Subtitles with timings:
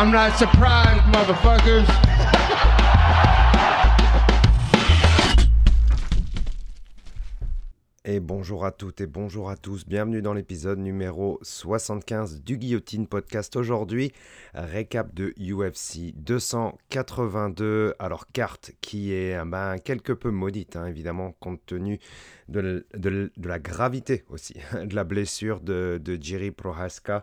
[0.00, 1.84] I'm not surprised, motherfuckers.
[8.06, 13.06] Et bonjour à toutes et bonjour à tous, bienvenue dans l'épisode numéro 75 du Guillotine
[13.06, 13.56] Podcast.
[13.56, 14.14] Aujourd'hui,
[14.54, 17.94] récap de UFC 282.
[17.98, 22.00] Alors, carte qui est ben, quelque peu maudite, hein, évidemment, compte tenu
[22.48, 22.86] de,
[23.36, 27.22] la gravité aussi de la blessure de, de Jiri Prohaska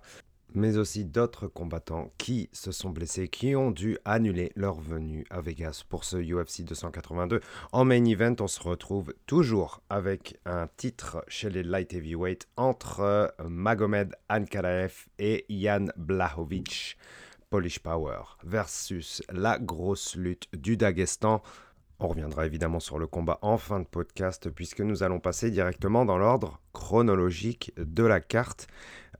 [0.53, 5.41] mais aussi d'autres combattants qui se sont blessés, qui ont dû annuler leur venue à
[5.41, 7.41] Vegas pour ce UFC 282.
[7.71, 13.01] En main event, on se retrouve toujours avec un titre chez les light heavyweight entre
[13.01, 16.97] euh, Magomed Ankalaev et Jan Blahovic.
[17.49, 21.41] Polish Power versus la grosse lutte du Daghestan.
[21.99, 26.05] On reviendra évidemment sur le combat en fin de podcast puisque nous allons passer directement
[26.05, 28.67] dans l'ordre chronologique de la carte.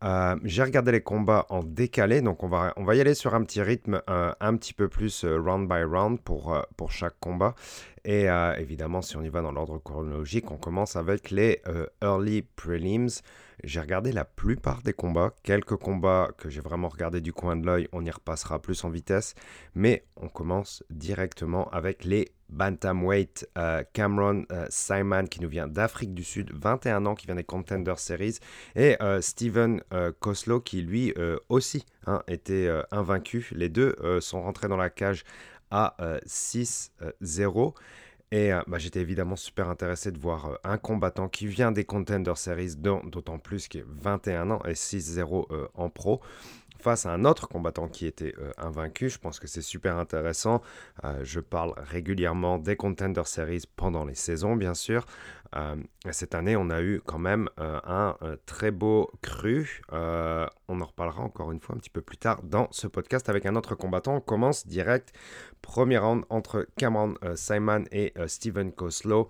[0.04, 3.34] Euh, j'ai regardé les combats en décalé, donc on va, on va y aller sur
[3.34, 7.20] un petit rythme euh, un petit peu plus euh, round by round pour, pour chaque
[7.20, 7.56] combat.
[8.06, 11.62] Et évidemment, si on y va dans l'ordre chronologique, on commence avec les
[12.02, 13.10] early prelims.
[13.64, 17.66] J'ai regardé la plupart des combats, quelques combats que j'ai vraiment regardé du coin de
[17.66, 19.34] l'œil, on y repassera plus en vitesse,
[19.74, 23.50] mais on commence directement avec les bantamweight
[23.94, 28.38] Cameron Simon qui nous vient d'Afrique du Sud, 21 ans, qui vient des Contender Series,
[28.76, 29.82] et Steven
[30.20, 31.14] Koslow qui lui
[31.50, 33.50] aussi hein, était invaincu.
[33.54, 35.24] Les deux sont rentrés dans la cage
[35.72, 37.74] à 6-0.
[38.32, 42.76] Et bah, j'étais évidemment super intéressé de voir un combattant qui vient des Contender Series,
[42.76, 46.22] d'autant plus qu'il est 21 ans et 6-0 en pro
[46.80, 49.10] face à un autre combattant qui était euh, invaincu.
[49.10, 50.62] Je pense que c'est super intéressant.
[51.04, 55.06] Euh, je parle régulièrement des Contender Series pendant les saisons, bien sûr.
[55.56, 55.76] Euh,
[56.12, 59.82] cette année, on a eu quand même un très beau cru.
[59.92, 63.46] on en reparlera encore une fois un petit peu plus tard dans ce podcast avec
[63.46, 64.18] un autre combattant.
[64.18, 65.14] On commence direct.
[65.62, 69.30] Premier round entre Cameron Simon et Steven Koslow.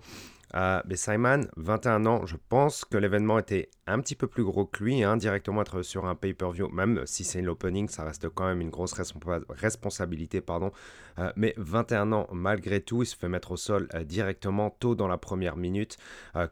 [0.54, 4.84] Mais Simon, 21 ans, je pense que l'événement était un petit peu plus gros que
[4.84, 8.60] lui, hein, directement être sur un pay-per-view, même si c'est l'opening, ça reste quand même
[8.60, 8.94] une grosse
[9.48, 10.40] responsabilité.
[10.40, 10.70] Pardon.
[11.18, 14.94] Euh, mais 21 ans, malgré tout, il se fait mettre au sol euh, directement tôt
[14.94, 15.96] dans la première minute.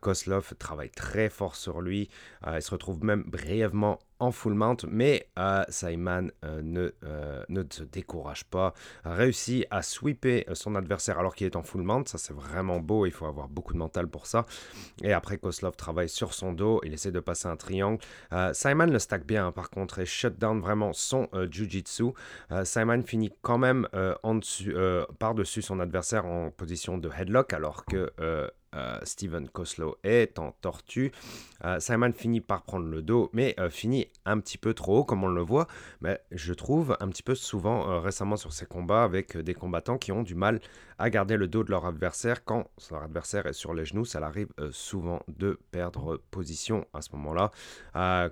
[0.00, 2.08] Koslov travaille très fort sur lui,
[2.52, 7.62] il se retrouve même brièvement en full mount, mais euh, Simon euh, ne, euh, ne
[7.68, 8.72] se décourage pas,
[9.04, 13.06] réussit à sweeper son adversaire alors qu'il est en full mount, ça c'est vraiment beau,
[13.06, 14.46] il faut avoir beaucoup de mental pour ça.
[15.02, 17.98] Et après Koslov travaille sur son dos, il essaie de passer un triangle.
[18.52, 22.12] Simon le stack bien hein, par contre et shut down vraiment son jiu-jitsu.
[22.64, 23.88] Simon finit quand même
[25.18, 28.12] par-dessus son adversaire en position de headlock alors que
[28.76, 31.12] euh, Steven Koslow est en tortue.
[31.64, 35.04] Euh, Simon finit par prendre le dos, mais euh, finit un petit peu trop haut,
[35.04, 35.66] comme on le voit.
[36.00, 40.12] Mais je trouve un petit peu souvent récemment sur ces combats avec des combattants qui
[40.12, 40.60] ont du mal
[40.98, 42.44] à garder le dos de leur adversaire.
[42.44, 47.10] Quand leur adversaire est sur les genoux, ça arrive souvent de perdre position à ce
[47.16, 47.50] moment-là.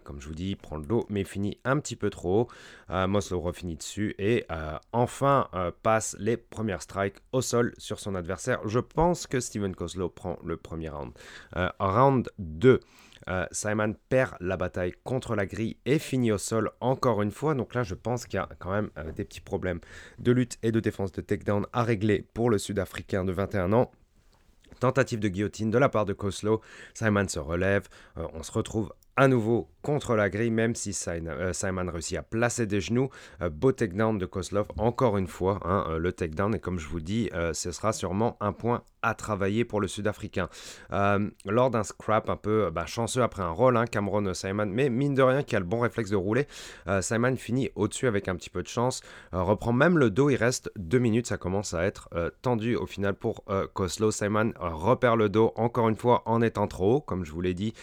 [0.05, 2.49] comme je vous dis, prend le dos, mais finit un petit peu trop
[2.91, 3.07] haut.
[3.07, 4.47] Moslow refinit dessus et
[4.93, 5.49] enfin
[5.83, 8.61] passe les premières strikes au sol sur son adversaire.
[8.67, 11.13] Je pense que Steven Koslow prend le premier round.
[11.57, 12.81] Euh, round 2.
[13.29, 17.55] Euh, Simon perd la bataille contre la grille et finit au sol encore une fois.
[17.55, 19.81] Donc là, je pense qu'il y a quand même euh, des petits problèmes
[20.19, 23.91] de lutte et de défense de takedown à régler pour le Sud-Africain de 21 ans.
[24.81, 26.61] Tentative de guillotine de la part de Koslow.
[26.95, 27.89] Simon se relève.
[28.17, 32.67] on se retrouve à nouveau contre la grille, même si euh, Simon réussit à placer
[32.67, 33.11] des genoux.
[33.43, 36.89] Euh, beau takedown de Kozlov, encore une fois, hein, euh, le takedown, et comme je
[36.89, 40.49] vous dis, ce sera sûrement un point à travailler pour le Sud-Africain.
[41.45, 45.15] lors d'un scrap un peu bah, chanceux après un roll, hein, Cameron Simon, mais mine
[45.15, 46.47] de rien qui a le bon réflexe de rouler,
[47.03, 49.03] Simon finit au-dessus avec un petit peu de chance,
[49.33, 52.09] reprend même le dos, il reste deux minutes, ça commence à être
[52.41, 53.45] tendu au final pour
[53.75, 54.13] Kozlov.
[54.13, 57.55] Simon repère le dos, encore une fois, en étant trop haut, comme je vous l'ai
[57.55, 57.75] dit.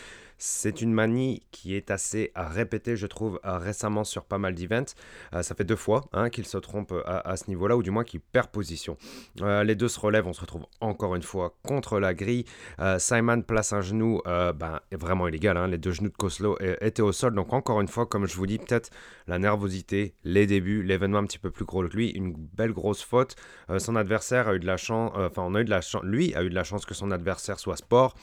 [0.44, 4.96] C'est une manie qui est assez répétée, je trouve, récemment sur pas mal d'events.
[5.36, 8.04] Euh, ça fait deux fois hein, qu'il se trompe à, ce niveau-là, ou du moins
[8.04, 8.98] qu'il perd position.
[9.42, 12.46] Euh, les deux se relèvent, on se retrouve encore une fois contre la grille.
[12.80, 15.68] Euh, Simon place un genou, ben, vraiment illégal, hein.
[15.68, 17.36] les deux genoux de Koslow étaient au sol.
[17.36, 18.90] Donc encore une fois, comme je vous dis, peut-être
[19.28, 23.04] la nervosité, les débuts, l'événement un petit peu plus gros que lui, une belle grosse
[23.04, 23.36] faute.
[23.78, 26.34] son adversaire a eu de la chance, enfin on a eu de la chance, lui
[26.34, 28.16] a eu de la chance que son adversaire soit sport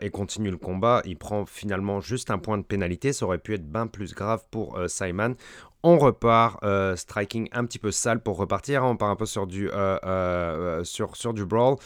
[0.00, 1.02] et continue le combat.
[1.04, 3.12] Il prend finalement juste un point de pénalité.
[3.12, 5.34] Ça aurait pu être bien plus grave pour euh, Simon.
[5.82, 8.84] On repart, euh, striking un petit peu sale pour repartir.
[8.84, 11.76] On part un peu sur du, euh, sur, sur du brawl.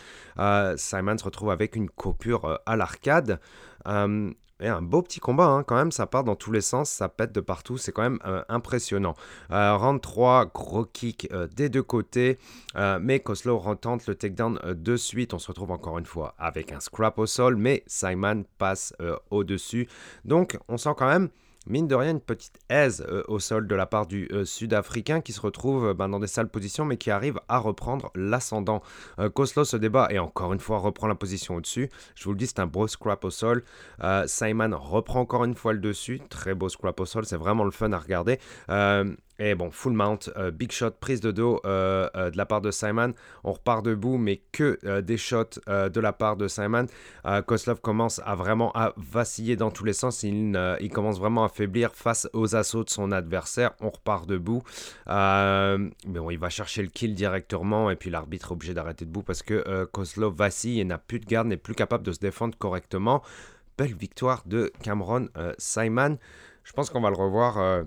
[0.76, 3.38] Simon se retrouve avec une coupure à l'arcade.
[4.62, 7.09] Et un beau petit combat, hein, quand même, ça part dans tous les sens, ça
[7.09, 9.14] pète de partout, c'est quand même euh, impressionnant.
[9.50, 12.38] Euh, round 3, gros kick euh, des deux côtés,
[13.00, 15.35] mais Koslow retente le takedown de suite.
[15.35, 18.94] On se retrouve encore une fois avec un scrap au sol, mais Simon passe
[19.31, 19.88] au-dessus.
[20.25, 21.29] Donc on sent quand même
[21.67, 25.20] mine de rien, une petite aise euh, au sol de la part du euh, Sud-Africain
[25.20, 28.82] qui se retrouve euh, ben, dans des sales positions mais qui arrive à reprendre l'ascendant.
[29.35, 31.91] Koslo se débat et encore une fois reprend la position au-dessus.
[32.14, 33.62] Je vous le dis, c'est un beau scrap au sol.
[34.26, 36.20] Simon reprend encore une fois le dessus.
[36.29, 38.38] Très beau scrap au sol, c'est vraiment le fun à regarder.
[39.38, 42.61] Et bon, full mount, euh, big shot, prise de dos euh, euh, de la part
[42.61, 43.14] de Simon.
[43.44, 46.87] On repart debout, mais que des shots de la part de Simon.
[47.46, 50.23] Koslov commence à vraiment à vaciller dans tous les sens.
[50.23, 53.73] Il, il, commence vraiment à faiblir face aux assauts de son adversaire.
[53.81, 54.62] On repart debout.
[55.06, 57.90] mais bon, il va chercher le kill directement.
[57.90, 61.26] Et puis l'arbitre est obligé d'arrêter debout parce que Koslov vacille et n'a plus de
[61.26, 63.23] garde, n'est plus capable de se défendre correctement.
[63.78, 65.28] Belle victoire de Cameron
[65.58, 66.19] Simon.
[66.64, 67.85] Je pense qu'on va le revoir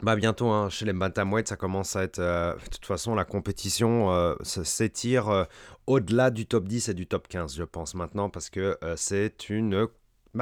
[0.00, 3.24] bah bientôt hein, chez les bantamweight ça commence à être euh, de toute façon la
[3.24, 5.44] compétition euh, s'étire euh,
[5.88, 9.88] au-delà du top 10 et du top 15 je pense maintenant parce que c'est une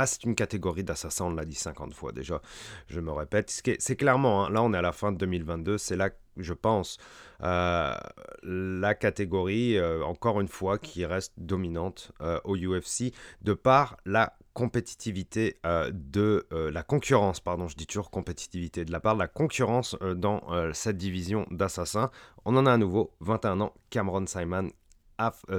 [0.05, 2.43] c'est une catégorie d'assassins, on l'a dit 50 fois déjà,
[2.89, 3.51] je me répète.
[3.79, 6.99] C'est clairement, hein, là on est à la fin de 2022, c'est là, je pense,
[7.41, 12.13] la catégorie, encore une fois, qui reste dominante
[12.45, 18.11] au UFC, de par la compétitivité euh, de euh, la concurrence, pardon, je dis toujours
[18.11, 20.41] compétitivité, de la part de la concurrence euh, dans
[20.73, 22.11] cette division d'assassins.
[22.47, 24.71] On en a à nouveau, 21 ans, Cameron Simon,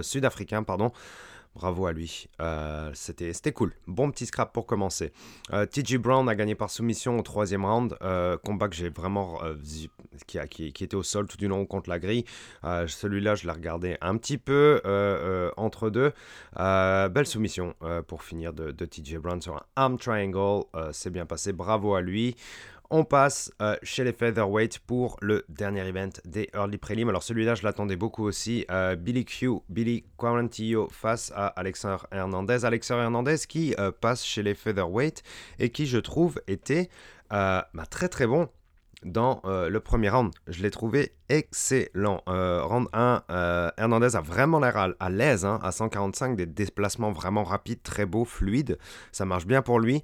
[0.01, 0.91] sud-africain, pardon,
[1.57, 2.29] Bravo à lui.
[2.39, 3.73] Euh, c'était cool.
[3.87, 5.11] Bon petit scrap pour commencer.
[5.53, 7.97] Euh, TJ Brown a gagné par soumission au troisième round.
[8.03, 9.39] Euh, combat que j'ai vraiment.
[10.27, 12.25] Qui, était au sol tout du long contre la grille.
[12.63, 14.81] Celui-là, je l'ai regardé un petit peu
[15.57, 16.13] entre deux.
[16.55, 17.73] belle soumission
[18.07, 20.63] pour finir de, de TJ Brown sur un arm triangle.
[20.91, 21.53] C'est bien passé.
[21.53, 22.35] Bravo à lui.
[22.89, 27.09] On passe euh, chez les featherweight pour le dernier event des early prelim.
[27.09, 28.65] Alors celui-là, je l'attendais beaucoup aussi.
[28.71, 32.63] Euh, Billy Q, Billy Quarantillo face à Alexander Hernandez.
[32.63, 35.21] Alexander Hernandez qui euh, passe chez les featherweight
[35.59, 36.89] et qui, je trouve, était
[37.29, 38.47] bah, très très bon
[39.03, 40.33] dans euh, le premier round.
[40.47, 42.21] Je l'ai trouvé excellent.
[42.27, 47.11] Euh, round 1, euh, Hernandez a vraiment l'air à, l'aise, hein, à 145, des déplacements
[47.11, 48.77] vraiment rapides, très beaux, fluides.
[49.11, 50.01] Ça marche bien pour lui.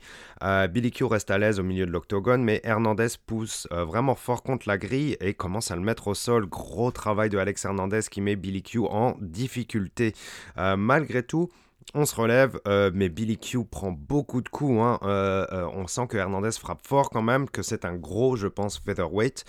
[0.70, 4.68] Billy Q reste à l'aise au milieu de l'octogone, mais Hernandez pousse vraiment fort contre
[4.68, 6.46] la grille et commence à le mettre au sol.
[6.46, 10.14] Gros travail de Alex Hernandez qui met Billy Q en difficulté.
[10.58, 11.50] malgré tout,
[11.94, 14.80] on se relève, euh, mais Billy Q prend beaucoup de coups.
[14.80, 15.00] Hein.
[15.04, 18.48] Euh, euh, on sent que Hernandez frappe fort quand même, que c'est un gros, je
[18.48, 19.46] pense, featherweight.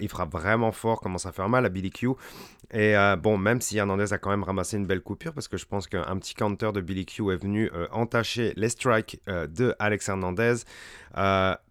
[0.00, 2.10] il frappe vraiment fort, commence à faire mal à Billy Q.
[2.72, 5.66] Et bon, même si Hernandez a quand même ramassé une belle coupure, parce que je
[5.66, 10.54] pense qu'un petit counter de Billy Q est venu entacher les strikes de Alex Hernandez.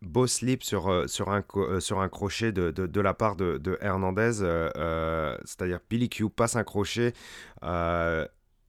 [0.02, 1.42] beau slip sur, un,
[2.10, 4.34] crochet de, la part de Hernandez,
[5.46, 7.14] c'est-à-dire Billy Q passe un crochet.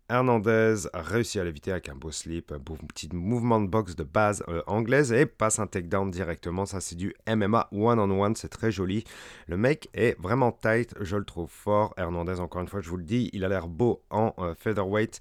[0.09, 4.03] Hernandez a réussi à l'éviter avec un beau slip, un petit mouvement de boxe de
[4.03, 6.67] base euh, anglaise et passe un takedown directement.
[6.67, 9.05] Ça, c'est du MMA one-on-one, c'est très joli.
[9.47, 11.95] Le mec est vraiment tight, je le trouve fort.
[11.97, 15.21] Hernandez, encore une fois, je vous le dis, il a l'air beau en euh, featherweight.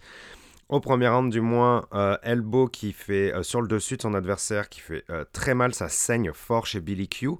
[0.67, 4.69] Au premier round, du moins, euh, elbow qui fait sur le dessus de son adversaire,
[4.69, 7.31] qui fait très mal, ça saigne fort chez Billy Q.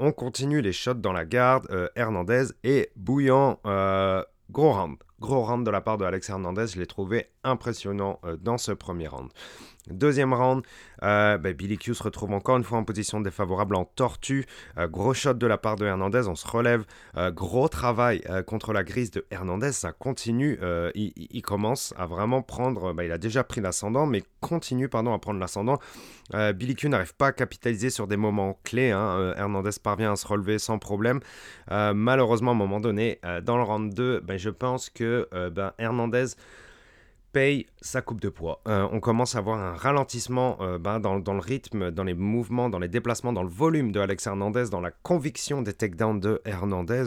[0.00, 1.68] on continue les shots dans la garde.
[1.94, 3.60] Hernandez est bouillant.
[4.50, 4.96] gros round.
[5.18, 8.72] Gros round de la part de Alex Hernandez, je l'ai trouvé impressionnant euh, dans ce
[8.72, 9.30] premier round.
[9.88, 10.64] Deuxième round,
[11.04, 14.44] euh, ben, Billy Q se retrouve encore une fois en position défavorable en tortue.
[14.76, 16.84] Euh, gros shot de la part de Hernandez, on se relève.
[17.30, 20.58] gros travail contre la grise de Hernandez, ça continue.
[20.94, 25.38] Il, commence à vraiment prendre, ben, il a déjà pris l'ascendant, mais continue à prendre
[25.38, 25.78] l'ascendant.
[26.32, 28.90] Billy Q n'arrive pas à capitaliser sur des moments clés.
[28.90, 29.34] Hein.
[29.36, 31.20] Hernandez parvient à se relever sans problème.
[31.70, 36.34] malheureusement, à un moment donné, dans le round 2, ben, je pense que ben, Hernandez
[37.36, 38.62] paye sa coupe de poids.
[38.66, 42.70] Euh, on commence à voir un ralentissement euh, ben, dans, le rythme, dans les mouvements,
[42.70, 46.40] dans les déplacements, dans le volume de Alex Hernandez, dans la conviction des takedowns de
[46.46, 47.04] Hernandez,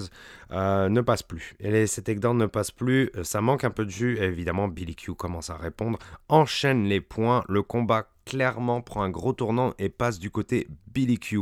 [0.52, 1.56] euh, ne passe plus.
[1.60, 4.20] Et ces takedowns ne passent plus, ça manque un peu de jus.
[4.20, 9.34] évidemment, Billy Q commence à répondre, enchaîne les points, le combat clairement prend un gros
[9.34, 11.40] tournant et passe du côté Billy Q.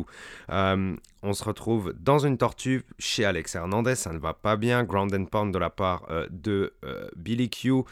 [1.27, 3.95] on se retrouve dans une tortue chez Alex Hernandez.
[3.95, 4.85] Ça ne va pas bien.
[4.85, 7.83] Ground and pound de la part euh, de euh, Billy Q.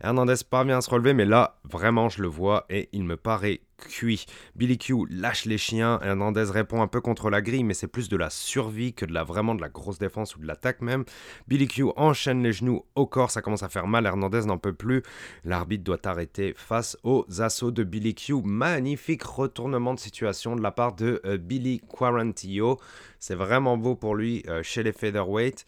[0.00, 3.60] Hernandez parvient à se relever, mais là, vraiment, je le vois et il me paraît
[3.76, 4.26] cuit.
[4.56, 8.08] Billy Q lâche les chiens, Hernandez répond un peu contre la grille, mais c'est plus
[8.08, 11.04] de la survie que de la vraiment de la grosse défense ou de l'attaque même.
[11.48, 14.72] Billy Q enchaîne les genoux au corps, ça commence à faire mal, Hernandez n'en peut
[14.72, 15.02] plus.
[15.44, 18.42] L'arbitre doit arrêter face aux assauts de Billy Q.
[18.44, 22.78] Magnifique retournement de situation de la part de euh, Billy Quarantillo.
[23.18, 25.64] C'est vraiment beau pour lui euh, chez les featherweight.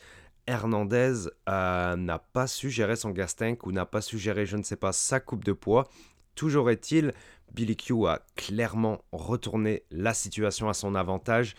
[0.47, 4.57] Hernandez euh, n'a pas su gérer son gas tank ou n'a pas su gérer, je
[4.57, 5.89] ne sais pas, sa coupe de poids.
[6.35, 7.13] Toujours est-il,
[7.53, 11.55] Billy Q a clairement retourné la situation à son avantage.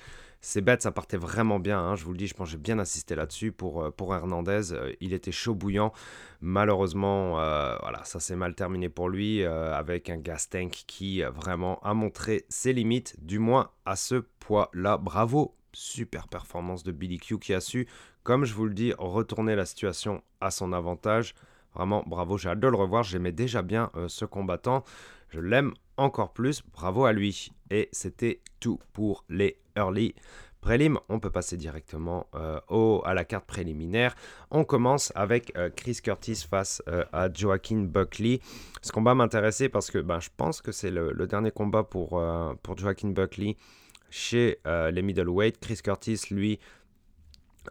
[0.50, 2.58] C'est bête, ça partait vraiment bien, hein, je vous le dis, je pense que j'ai
[2.58, 4.72] bien insisté là-dessus pour, euh, Hernandez.
[4.72, 5.92] Euh, il était chaud bouillant.
[6.39, 11.82] Malheureusement, euh, voilà, ça s'est mal terminé pour lui avec un gas tank qui vraiment
[11.84, 14.96] a montré ses limites, du moins à ce poids-là.
[14.96, 17.86] Bravo, super performance de Billy Q qui a su,
[18.24, 21.36] comme je vous le dis, retourner la situation à son avantage.
[21.75, 23.04] Vraiment, bravo, j'ai hâte de le revoir.
[23.04, 24.86] J'aimais déjà bien ce combattant.
[25.27, 26.63] Je l'aime encore plus.
[26.74, 27.51] Bravo à lui.
[27.70, 30.16] Et c'était tout pour les early
[30.62, 31.00] prélim.
[31.10, 34.16] On peut passer directement euh, au, à la carte préliminaire.
[34.51, 38.39] On commence avec euh, Chris Curtis face euh, à Joaquin Buckley.
[38.82, 42.22] Ce combat m'intéressait parce que ben, je pense que c'est le, dernier combat pour,
[42.75, 43.58] Joaquin Buckley
[44.10, 45.60] chez les middleweight.
[45.60, 46.60] Chris Curtis, lui,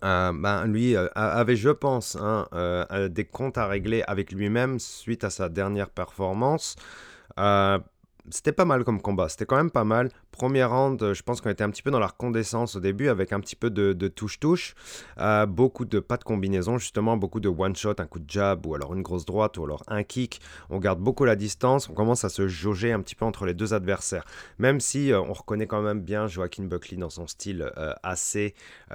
[0.03, 2.47] ben, lui avait, je pense, hein,
[3.11, 6.77] des comptes à régler avec lui-même suite à sa dernière performance.
[8.31, 10.11] C'était pas mal comme combat, c'était quand même pas mal.
[10.33, 13.09] Premier round, euh, je pense qu'on était un petit peu dans la recondescence au début
[13.09, 14.75] avec un petit peu de touche-touche,
[15.19, 18.75] euh, beaucoup de pas de combinaison justement, beaucoup de one-shot, un coup de jab ou
[18.75, 20.41] alors une grosse droite ou alors un kick.
[20.71, 23.55] On garde beaucoup la distance, on commence à se jauger un petit peu entre les
[23.55, 24.25] deux adversaires.
[24.59, 27.71] Même si euh, on reconnaît quand même bien Joaquin Buckley dans son style
[28.03, 28.55] assez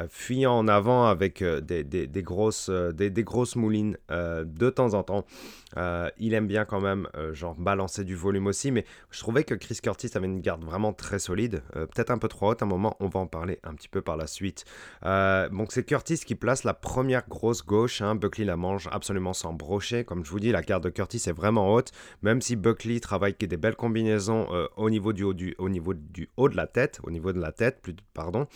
[0.10, 5.26] fuyant en avant avec des, des, grosses, des, des, grosses moulines de temps en temps.
[6.18, 9.80] il aime bien quand même genre balancer du volume aussi, mais je trouvais que Chris
[9.82, 12.62] Curtis avait une garde vraiment très solide euh, peut-être un peu trop haute.
[12.62, 14.66] À un moment, on va en parler un petit peu par la suite.
[15.06, 18.02] Euh, donc c'est Curtis qui place la première grosse gauche.
[18.02, 18.16] Hein.
[18.16, 20.04] Buckley la mange absolument sans brocher.
[20.04, 21.92] Comme je vous dis, la garde de Curtis est vraiment haute.
[22.22, 25.56] Même si Buckley travaille des belles combinaisons euh, au, niveau du haut du,
[26.38, 28.48] haut de la tête, au niveau de la tête, plus, pardon.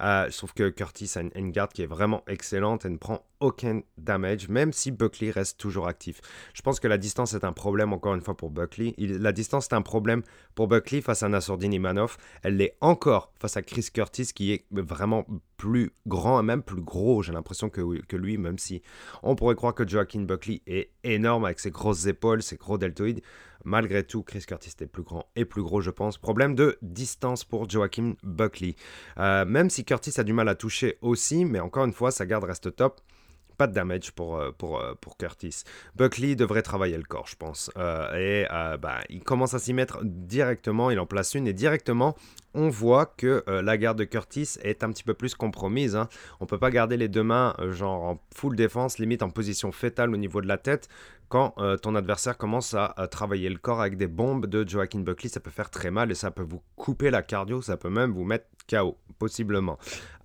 [0.00, 3.24] Euh, je trouve que Curtis a une, garde qui est vraiment excellente et ne prend
[3.40, 6.20] aucun damage, même si Buckley reste toujours actif.
[6.54, 8.94] Je pense que la distance est un problème, encore une fois, pour Buckley.
[8.98, 10.22] la distance est un problème
[10.54, 12.16] pour Buckley face à Nassourdine Imanov.
[12.42, 16.82] Elle l'est encore face à Chris Curtis, qui est vraiment plus grand et même plus
[16.82, 18.82] gros, j'ai l'impression que, lui, même si
[19.22, 23.22] on pourrait croire que Joaquin Buckley est énorme avec ses grosses épaules, ses gros deltoïdes.
[23.64, 26.18] Malgré tout, Chris Curtis est plus grand et plus gros, je pense.
[26.18, 28.76] Problème de distance pour Joaquin Buckley.
[29.18, 32.26] Euh, même si Curtis a du mal à toucher aussi, mais encore une fois, sa
[32.26, 33.00] garde reste top
[33.56, 35.62] pas de damage pour, euh, euh, pour Curtis.
[35.94, 37.70] Buckley devrait travailler le corps, je pense.
[38.14, 38.44] et
[38.80, 42.16] bah, il commence à s'y mettre directement, il en place une, et directement,
[42.54, 45.96] on voit que la garde de Curtis est un petit peu plus compromise.
[45.96, 46.08] Hein.
[46.40, 50.12] On peut pas garder les deux mains genre en full défense, limite en position fétale
[50.12, 50.88] au niveau de la tête
[51.28, 55.28] quand euh, ton adversaire commence à, travailler le corps avec des bombes de Joaquin Buckley,
[55.28, 58.12] ça peut faire très mal et ça peut vous couper la cardio, ça peut même
[58.12, 59.78] vous mettre KO, possiblement.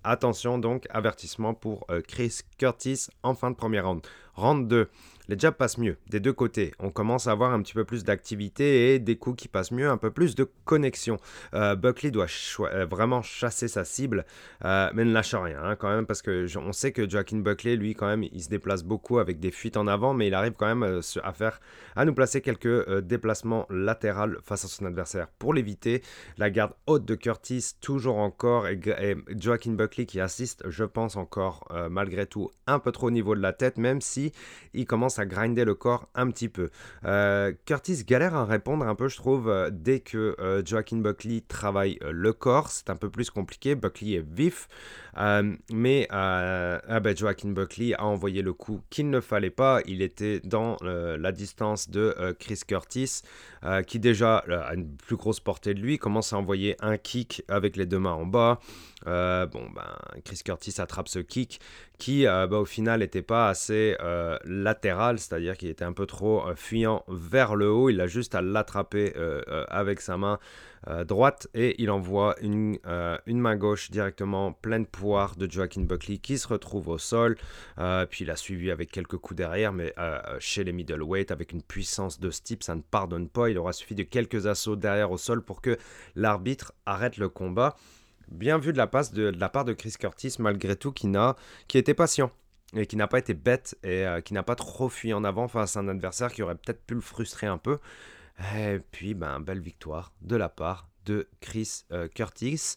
[0.04, 4.02] Attention donc, avertissement pour euh, Chris Curtis en fin de premier round.
[4.34, 4.88] Round 2,
[5.28, 6.72] les jabs passent mieux des deux côtés.
[6.78, 9.88] On commence à avoir un petit peu plus d'activité et des coups qui passent mieux,
[9.88, 11.18] un peu plus de connexion.
[11.54, 12.26] Euh, Buckley doit
[12.60, 14.24] euh, vraiment chasser sa cible,
[14.64, 17.76] euh, mais ne lâche rien hein, quand même, parce que on sait que Joaquin Buckley,
[17.76, 20.52] lui, quand même, il se déplace beaucoup avec des fuites en avant, mais il arrive
[20.52, 21.00] quand même
[21.96, 24.12] à nous placer quelques déplacements latéraux
[24.44, 26.02] face à son adversaire pour l'éviter.
[26.38, 31.16] La garde haute de Curtis, toujours encore, et, et Joaquin Buckley qui assiste, je pense
[31.16, 34.32] encore, malgré tout, un peu trop au niveau de la tête, même si
[34.74, 36.70] il commence à grinder le corps un petit peu.
[37.04, 41.42] Euh, Curtis galère à répondre un peu, je trouve, euh, dès que euh, Joaquin Buckley
[41.46, 42.70] travaille le corps.
[42.70, 43.74] C'est un peu plus compliqué.
[43.74, 44.68] Buckley est vif.
[45.16, 49.80] Mais ah ben, Joaquin Buckley a envoyé le coup qu'il ne fallait pas.
[49.86, 53.22] Il était dans la distance de Chris Curtis,
[53.86, 57.76] qui déjà a une plus grosse portée de lui, commence à envoyer un kick avec
[57.76, 58.58] les deux mains en bas.
[59.04, 61.60] bon, ben, Chris Curtis attrape ce kick
[61.98, 63.96] qui, bah, au final, n'était pas assez
[64.44, 67.90] latéral c'est-à-dire qu'il était un peu trop euh, fuyant vers le haut.
[67.90, 70.38] Il a juste à l'attraper euh, euh, avec sa main
[71.06, 72.78] droite et il envoie une,
[73.26, 77.36] une, main gauche directement pleine poire de Joaquin Buckley qui se retrouve au sol.
[78.10, 79.94] puis il a suivi avec quelques coups derrière, mais
[80.38, 83.48] chez les middleweight, avec une puissance de ce type, ça ne pardonne pas.
[83.50, 85.76] Il aura suffi de quelques assauts derrière au sol pour que
[86.14, 87.76] l'arbitre arrête le combat.
[88.28, 91.36] bien vu de la, passe de, la part de Chris Curtis, malgré tout, qui, n'a,
[91.68, 92.30] qui était patient
[92.74, 95.48] et qui n'a pas été bête et euh, qui n'a pas trop fui en avant
[95.48, 97.78] face à un adversaire qui aurait peut-être pu le frustrer un peu.
[98.56, 102.76] Et puis, ben, belle victoire de la part de Chris euh, Curtis.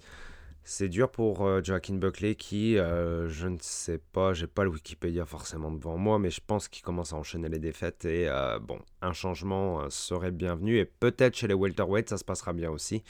[0.63, 4.71] C'est dur pour euh, Joaquin Buckley qui, euh, je ne sais pas, j'ai pas le
[4.71, 8.27] Wikipédia forcément devant moi, mais je pense qu'il commence à enchaîner les défaites et
[8.61, 13.03] bon, un changement serait bienvenu et peut-être chez les welterweights ça se passera bien aussi.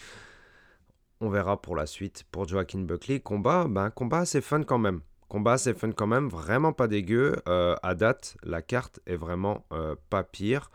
[1.21, 3.21] On verra pour la suite pour Joaquin Buckley.
[3.21, 4.99] Combat, ben combat assez fun quand même.
[5.29, 7.37] Combat assez fun quand même, vraiment pas dégueu.
[7.45, 9.65] à date, la carte est vraiment
[10.09, 10.71] pas pire.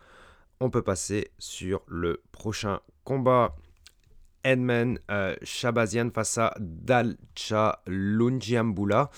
[0.63, 3.57] On peut passer sur le prochain combat.
[4.45, 9.11] Edmund euh, Shabazian face à Dalcha Lungiambula.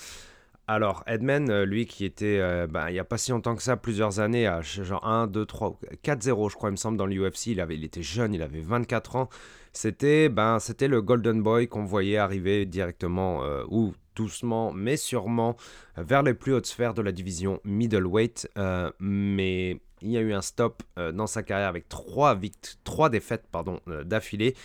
[0.67, 3.61] Alors, Edmund, euh, lui qui était, euh, ben, il n'y a pas si longtemps que
[3.61, 7.05] ça, plusieurs années, à genre 1, 2, 3, 4-0, je crois, il me semble, dans
[7.05, 7.47] l'UFC.
[7.47, 9.29] Il, il était jeune, il avait 24 ans.
[9.73, 15.57] C'était ben, c'était le Golden Boy qu'on voyait arriver directement, ou doucement, mais sûrement,
[15.97, 18.47] vers les plus hautes sphères de la division middleweight.
[18.99, 22.35] mais il y a eu un stop dans sa carrière avec trois,
[23.09, 24.55] défaites pardon, d'affilée.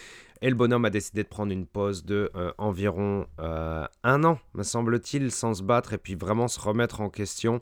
[0.40, 4.38] Et le bonhomme a décidé de prendre une pause de euh, environ euh, un an,
[4.54, 7.60] me semble-t-il, sans se battre et puis vraiment se remettre en question.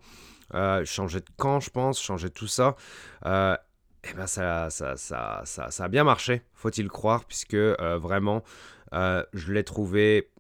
[0.54, 2.76] Euh, changer de camp, je pense, changer tout ça.
[3.24, 8.44] et ben ça, ça, ça, ça, a bien marché, faut-il croire, puisque vraiment,
[8.92, 10.30] je l'ai trouvé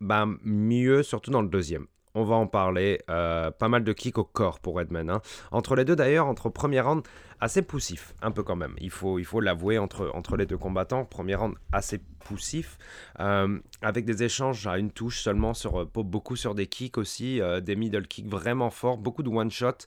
[0.00, 3.00] ben, mieux, surtout dans le deuxième on va en parler.
[3.06, 5.10] pas mal de kicks au corps pour Edmund.
[5.10, 5.20] Hein.
[5.50, 7.02] Entre les deux d'ailleurs, entre premier round,
[7.42, 8.76] assez poussif, un peu quand même.
[8.80, 11.04] Il faut il faut l'avouer entre, entre les deux combattants.
[11.04, 12.78] Premier round assez poussif,
[13.18, 17.40] euh, avec des échanges à une touche seulement, sur, euh, beaucoup sur des kicks aussi,
[17.40, 19.86] euh, des middle kicks vraiment forts, beaucoup de one-shot.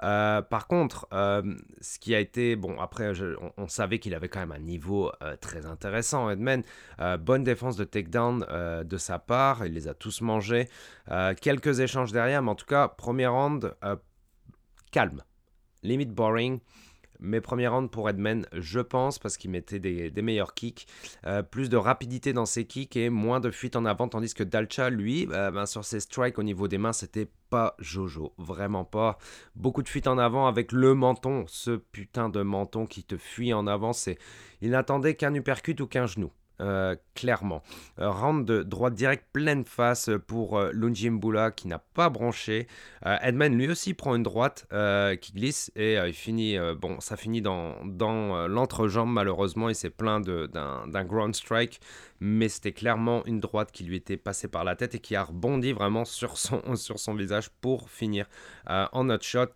[0.00, 3.12] par contre, ce qui a été, bon, après,
[3.56, 6.64] on, savait qu'il avait quand même un niveau très intéressant, Edmund.
[7.20, 8.44] bonne défense de takedown
[8.84, 10.68] de sa part, il les a tous mangés.
[11.40, 13.74] quelques échanges derrière, mais en tout cas, premier round,
[14.90, 15.22] calme,
[15.82, 16.60] limite boring.
[17.20, 20.86] Mes premiers rounds pour Edmund, je pense, parce qu'il mettait des, meilleurs kicks,
[21.26, 24.42] euh, plus de rapidité dans ses kicks et moins de fuite en avant, tandis que
[24.42, 28.84] Dalcha, lui, euh, ben, sur ses strikes au niveau des mains, c'était pas Jojo, vraiment
[28.84, 29.18] pas.
[29.54, 33.52] Beaucoup de fuite en avant avec le menton, ce putain de menton qui te fuit
[33.52, 33.92] en avant.
[34.60, 36.32] Il n'attendait qu'un uppercut ou qu'un genou.
[36.60, 37.62] Euh, clairement.
[37.98, 42.66] Euh, de droite direct pleine face pour euh, Lunjimbula qui n'a pas branché.
[43.04, 44.66] Edman lui aussi prend une droite
[45.20, 46.56] qui glisse et finit,
[46.98, 47.76] ça finit dans,
[48.48, 49.68] l'entrejambe malheureusement.
[49.68, 51.80] Il s'est plein d'un ground strike
[52.20, 55.24] mais c'était clairement une droite qui lui était passée par la tête et qui a
[55.24, 58.26] rebondi vraiment sur son, sur son visage pour finir
[58.70, 59.46] euh, en notre shot.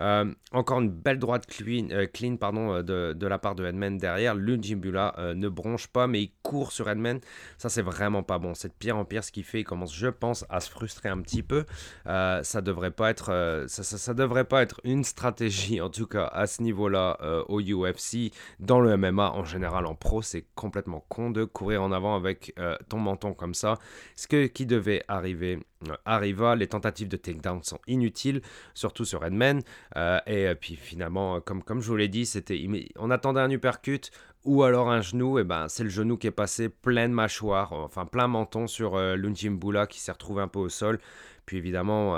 [0.00, 2.06] Euh, encore une belle droite clean, euh,
[2.40, 4.34] pardon, de, de, la part de Edman derrière.
[4.34, 7.20] Lungimbula ne bronche pas, mais il court sur Edman.
[7.58, 8.54] Ça, c'est vraiment pas bon.
[8.54, 9.60] C'est de pire en pire ce qu'il fait.
[9.60, 11.64] Il commence, je pense, à se frustrer un petit peu.
[12.04, 16.46] ça devrait pas être, ça, ça, devrait pas être une stratégie, en tout cas à
[16.46, 18.32] ce niveau-là, au UFC.
[18.60, 22.52] Dans le MMA, en général, en pro, c'est complètement con de courir en avant avec
[22.58, 23.78] euh, ton menton comme ça.
[24.16, 26.54] Ce que, qui devait arriver euh, arriva.
[26.56, 28.40] Les tentatives de takedown sont inutiles,
[28.74, 29.62] surtout sur Edman.
[29.96, 32.60] Euh, et puis finalement, comme, comme je vous l'ai dit, c'était
[32.96, 34.10] on attendait un uppercut
[34.44, 35.38] ou alors un genou.
[35.38, 39.86] Et ben c'est le genou qui est passé pleine mâchoire, enfin plein menton sur Lunjimbula
[39.86, 40.98] qui s'est retrouvé un peu au sol.
[41.44, 42.16] Puis évidemment,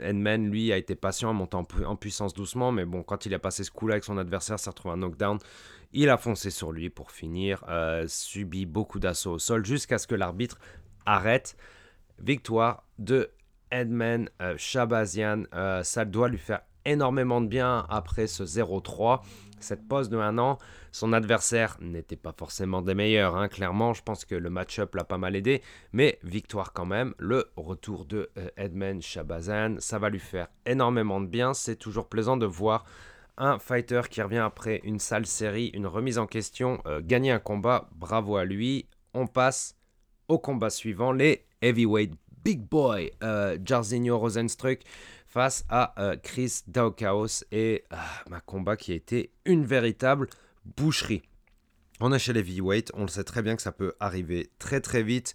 [0.00, 3.62] Edman, lui, a été patient, montant en, puissance doucement, mais bon, quand il a passé
[3.62, 5.38] ce coup-là avec son adversaire, s'est retrouvé un knockdown.
[5.96, 10.08] Il a foncé sur lui pour finir, euh, subit beaucoup d'assauts au sol jusqu'à ce
[10.08, 10.58] que l'arbitre
[11.06, 11.56] arrête.
[12.18, 13.30] Victoire de
[13.70, 15.44] Edmund euh, Shabazian.
[15.54, 19.20] Euh, ça doit lui faire énormément de bien après ce 0-3.
[19.60, 20.58] Cette pause de un an,
[20.94, 23.94] son adversaire n'était pas forcément des meilleurs, hein, clairement.
[23.94, 25.60] Je pense que le match-up l'a pas mal aidé,
[25.92, 27.14] mais victoire quand même.
[27.18, 31.52] Le retour de Edmund Shabazian, ça va lui faire énormément de bien.
[31.52, 32.84] C'est toujours plaisant de voir
[33.36, 37.40] un fighter qui revient après une sale série, une remise en question, euh, gagner un
[37.40, 38.86] combat, bravo à lui.
[39.14, 39.76] On passe
[40.28, 42.12] au combat suivant, les heavyweight
[42.44, 43.58] big boy, euh,
[44.10, 44.80] Rosenstruck
[45.26, 50.28] face à euh, Chris Daukaos et un combat qui a été une véritable
[50.64, 51.22] boucherie.
[52.18, 55.34] Chez les heavyweight, on le sait très bien que ça peut arriver très très vite.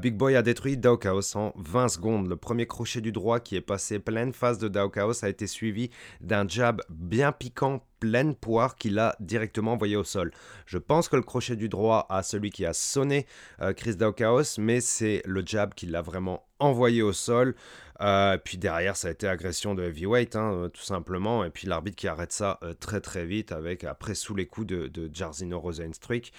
[0.00, 2.28] Big Boy a détruit Daukaos en 20 secondes.
[2.28, 5.90] Le premier crochet du droit qui est passé pleine face de Daukaos a été suivi
[6.20, 10.30] d'un jab bien piquant, pleine poire qu'il a directement envoyé au sol.
[10.66, 13.26] Je pense que le crochet du droit a celui qui a sonné
[13.62, 17.54] euh, Chris Daukaos, mais c'est le jab qui l'a vraiment envoyé au sol.
[18.00, 21.44] Euh, puis derrière, ça a été agression de heavyweight, hein, euh, tout simplement.
[21.44, 24.88] Et puis l'arbitre qui arrête ça très très vite avec après sous les coups de,
[24.88, 26.32] de Jarzino Rosenstrick.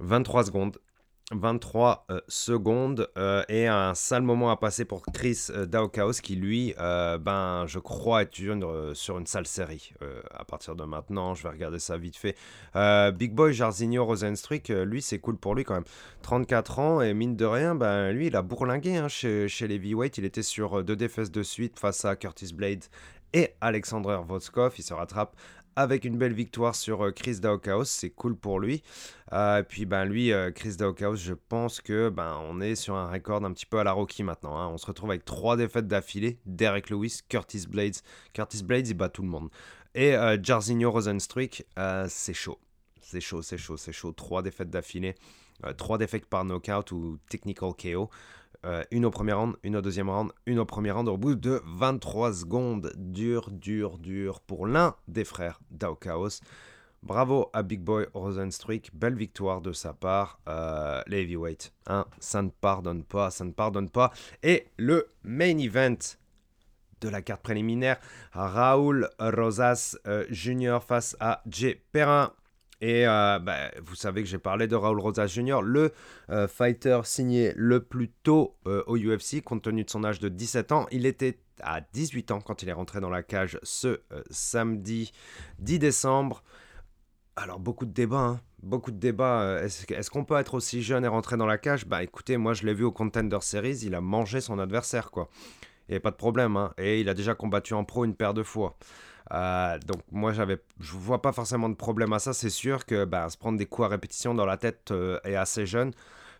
[0.00, 0.78] 23 secondes.
[1.34, 5.88] 23 euh, secondes euh, et un sale moment à passer pour Chris euh,
[6.22, 8.34] qui lui, ben je crois être
[8.94, 9.92] sur une sale série.
[10.32, 12.36] à partir de maintenant, je vais regarder ça vite fait.
[13.14, 15.84] Big Boy Jarzinho Rosenstruik, lui c'est cool pour lui quand même.
[16.22, 19.78] 34 ans et mine de rien, ben lui il a bourlingué hein, chez, chez les
[19.78, 20.18] V-Weight.
[20.18, 22.84] Il était sur deux défaites de suite face à Curtis Blade
[23.32, 24.74] et Alexander Voskov.
[24.78, 25.36] Il se rattrape
[25.76, 28.82] avec une belle victoire sur euh, Chris Daukaos, c'est cool pour lui.
[29.32, 33.10] Euh, puis ben lui, euh, Chris Daukaos, je pense que ben on est sur un
[33.10, 34.56] record un petit peu à la Rocky maintenant.
[34.58, 34.68] Hein.
[34.68, 36.38] On se retrouve avec trois défaites d'affilée.
[36.46, 37.96] Derek Lewis, Curtis Blades.
[38.32, 39.48] Curtis Blades, il bat tout le monde.
[39.96, 41.64] Et Jarzinho Rosenstruik,
[42.08, 42.58] c'est chaud.
[43.00, 44.10] C'est chaud, c'est chaud, c'est chaud.
[44.10, 45.14] Trois défaites d'affilée.
[45.76, 48.10] trois défaites par knockout ou technical KO.
[48.64, 51.34] Euh, une au premier round, une au deuxième round, une au premier round au bout
[51.34, 52.92] de 23 secondes.
[52.96, 55.60] Dur, dur, dur pour l'un des frères
[56.00, 56.40] Chaos.
[57.02, 60.40] Bravo à Big Boy Rosenstruik, belle victoire de sa part.
[60.48, 61.28] Euh, les
[61.86, 64.10] hein, ça ne pardonne pas, ça ne pardonne pas.
[64.42, 65.98] Et le main event
[67.02, 68.00] de la carte préliminaire,
[68.32, 70.78] Raoul Rosas euh, Jr.
[70.86, 72.32] face à Jay Perrin.
[72.84, 75.94] Et euh, bah, vous savez que j'ai parlé de Raul Rosas Jr., le
[76.28, 80.28] euh, fighter signé le plus tôt euh, au UFC, compte tenu de son âge de
[80.28, 80.86] 17 ans.
[80.90, 85.12] Il était à 18 ans quand il est rentré dans la cage ce samedi
[85.60, 86.42] 10 décembre.
[87.36, 88.40] Alors beaucoup de débats, hein.
[88.62, 89.62] beaucoup de débats.
[89.62, 91.86] Est-ce qu'on peut être aussi jeune et rentrer dans la cage?
[91.86, 95.30] Bah écoutez, moi je l'ai vu au Contender Series, il a mangé son adversaire quoi.
[95.88, 96.74] Il n'y a pas de problème, hein.
[96.76, 98.76] et il a déjà combattu en pro une paire de fois.
[99.32, 102.32] Euh, donc moi j'avais, je vois pas forcément de problème à ça.
[102.32, 105.36] C'est sûr que bah, se prendre des coups à répétition dans la tête euh, et
[105.36, 105.92] assez jeune,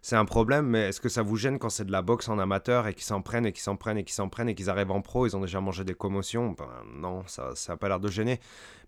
[0.03, 0.67] c'est un problème.
[0.67, 3.05] Mais est-ce que ça vous gêne quand c'est de la boxe en amateur et qu'ils
[3.05, 5.27] s'en prennent et qu'ils s'en prennent et qu'ils s'en prennent et qu'ils arrivent en pro,
[5.27, 6.55] ils ont déjà mangé des commotions?
[6.59, 8.41] Ben, Non, ça, ça a pas l'air de gêner.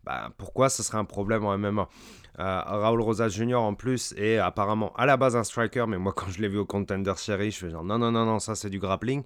[0.05, 0.69] Ben, pourquoi?
[0.69, 1.89] Ce serait un problème en MMA
[2.39, 3.57] euh, Raoul Rosas Jr.
[3.57, 6.59] en plus est apparemment à la base un striker, mais moi quand je l'ai vu
[6.59, 9.23] au Contender Series, je fais genre non non non non ça c'est du grappling.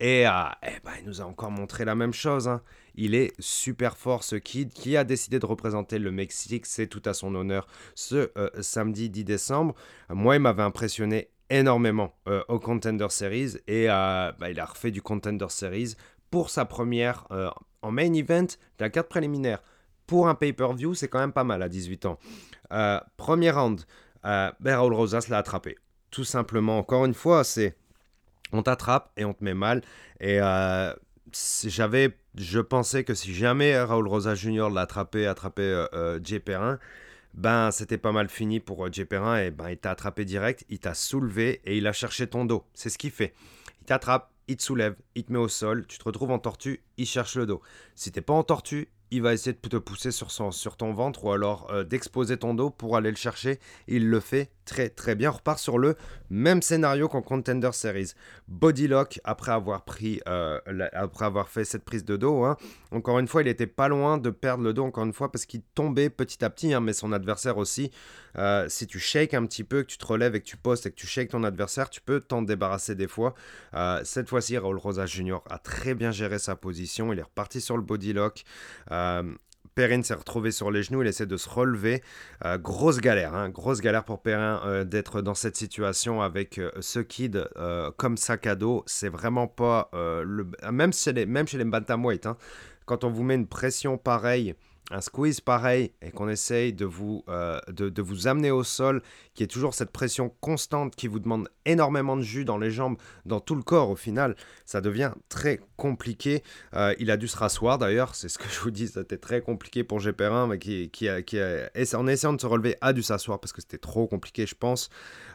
[0.00, 0.30] Et euh,
[0.62, 2.48] eh ben, il nous a encore montré la même chose.
[2.48, 2.62] Hein.
[2.94, 6.64] Il est super fort ce kid qui a décidé de représenter le Mexique.
[6.64, 9.74] C'est tout à son honneur ce euh, samedi 10 décembre.
[10.08, 13.58] Moi, il m'avait impressionné énormément euh, au Contender Series.
[13.68, 15.96] Et bah, il a refait du Contender Series
[16.30, 17.26] pour sa première
[17.82, 19.62] en main event de la carte préliminaire.
[20.06, 22.18] Pour un pay-per-view, c'est quand même pas mal à 18 ans.
[23.16, 23.82] premier round,
[24.22, 25.76] ben, Raul Rosas l'a attrapé.
[26.10, 27.76] Tout simplement, encore une fois, c'est
[28.52, 29.82] on t'attrape et on te met mal.
[30.20, 30.92] Et euh,
[31.64, 34.68] j'avais, je pensais que si jamais Raoul Rosa Jr.
[34.72, 36.78] l'attrapait, attrapé euh, euh, Jay Perrin,
[37.34, 40.80] ben c'était pas mal fini pour Jay Perrin et ben il t'a attrapé direct, il
[40.80, 42.64] t'a soulevé et il a cherché ton dos.
[42.74, 43.34] C'est ce qu'il fait.
[43.82, 46.82] Il t'attrape, il te soulève, il te met au sol, tu te retrouves en tortue,
[46.96, 47.62] il cherche le dos.
[47.94, 50.28] Si t'es pas en tortue, il va essayer de te pousser sur,
[50.76, 53.58] ton ventre ou alors d'exposer ton dos pour aller le chercher.
[53.88, 55.30] Il le fait très très bien.
[55.30, 55.96] On repart sur le
[56.30, 58.12] même scénario qu'en Contender Series.
[58.46, 60.60] Body lock après avoir pris, euh,
[60.92, 62.44] après avoir fait cette prise de dos.
[62.44, 62.56] Hein.
[62.92, 65.44] Encore une fois, il était pas loin de perdre le dos encore une fois parce
[65.44, 67.90] qu'il tombait petit à petit, hein, mais son adversaire aussi.
[68.38, 70.86] Euh, si tu shakes un petit peu, que tu te relèves et que tu postes
[70.86, 73.34] et que tu shakes ton adversaire, tu peux t'en débarrasser des fois.
[73.74, 75.38] Euh, cette fois-ci, Raul Rosa Jr.
[75.48, 77.12] a très bien géré sa position.
[77.12, 78.44] Il est reparti sur le body lock.
[79.74, 82.02] Perrin s'est retrouvé sur les genoux, il essaie de se relever.
[82.44, 86.70] Euh, grosse galère, hein, grosse galère pour Perrin euh, d'être dans cette situation avec euh,
[86.80, 87.48] ce kid
[87.96, 88.82] comme sac à dos.
[88.86, 90.50] C'est vraiment pas le.
[90.70, 92.36] Même chez les, même chez hein,
[92.84, 94.54] quand on vous met une pression pareille
[94.90, 97.24] un squeeze pareil et qu'on essaye de vous,
[97.68, 99.02] de, de, vous amener au sol,
[99.34, 102.96] qui est toujours cette pression constante qui vous demande énormément de jus dans les jambes,
[103.26, 106.42] dans tout le corps au final, ça devient très compliqué.
[106.74, 109.40] Euh, il a dû se rasseoir d'ailleurs, c'est ce que je vous dis, c'était très
[109.40, 111.08] compliqué pour GP1, mais qui, qui,
[111.94, 114.90] en essayant de se relever, a dû s'asseoir parce que c'était trop compliqué, je pense.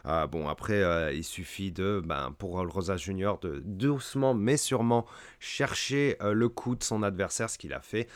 [0.06, 5.06] Euh, bon, après, euh, il suffit de, ben, pour Rosa Junior, de doucement mais sûrement
[5.40, 8.08] chercher le coup de son adversaire, ce qu'il a fait.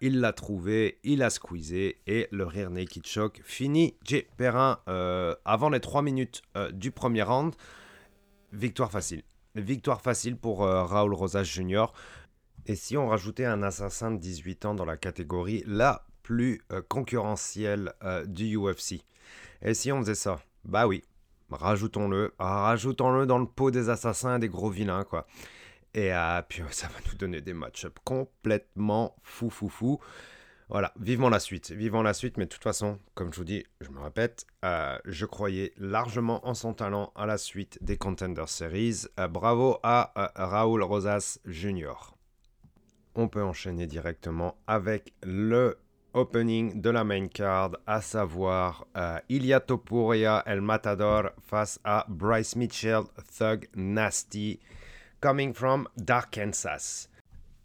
[0.00, 3.94] il l'a trouvé, il a squeezé et le rire naked shock fini.
[4.04, 4.26] J.
[4.36, 4.78] Perrin,
[5.44, 7.54] avant les 3 minutes du premier round,
[8.52, 9.22] victoire facile.
[9.54, 11.86] Victoire facile pour euh, Raoul Rosas Jr.
[12.66, 16.82] Et si on rajoutait un assassin de 18 ans dans la catégorie la plus euh,
[16.88, 19.04] concurrentielle euh, du UFC
[19.62, 20.40] Et si on faisait ça?
[20.64, 21.04] Bah oui,
[21.54, 25.26] rajoutons-le, rajoutons-le dans le pot des assassins et des gros vilains, quoi.
[25.94, 26.12] Et
[26.48, 30.00] puis ça va nous donner des match-ups complètement fou fou fou.
[30.70, 33.64] Voilà, vivement la suite, vivant la suite, mais de toute façon, comme je vous dis,
[33.82, 38.44] je me répète, euh, je croyais largement en son talent à la suite des Contender
[38.46, 39.02] Series.
[39.20, 42.14] Euh, bravo à euh, Raoul Rosas Jr.
[43.14, 45.78] On peut enchaîner directement avec le
[46.14, 52.56] opening de la main card, à savoir euh, Ilya Topuria El Matador face à Bryce
[52.56, 53.02] Mitchell
[53.36, 54.60] Thug Nasty,
[55.20, 57.10] coming from Dark Kansas.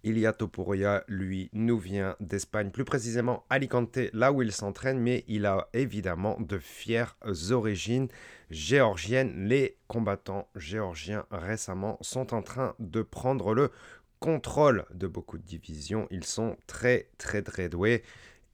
[0.03, 5.45] Ilya Topuria, lui, nous vient d'Espagne, plus précisément Alicante, là où il s'entraîne, mais il
[5.45, 7.17] a évidemment de fières
[7.51, 8.07] origines
[8.49, 9.47] géorgiennes.
[9.47, 13.71] Les combattants géorgiens récemment sont en train de prendre le
[14.19, 16.07] contrôle de beaucoup de divisions.
[16.11, 18.03] Ils sont très très très doués.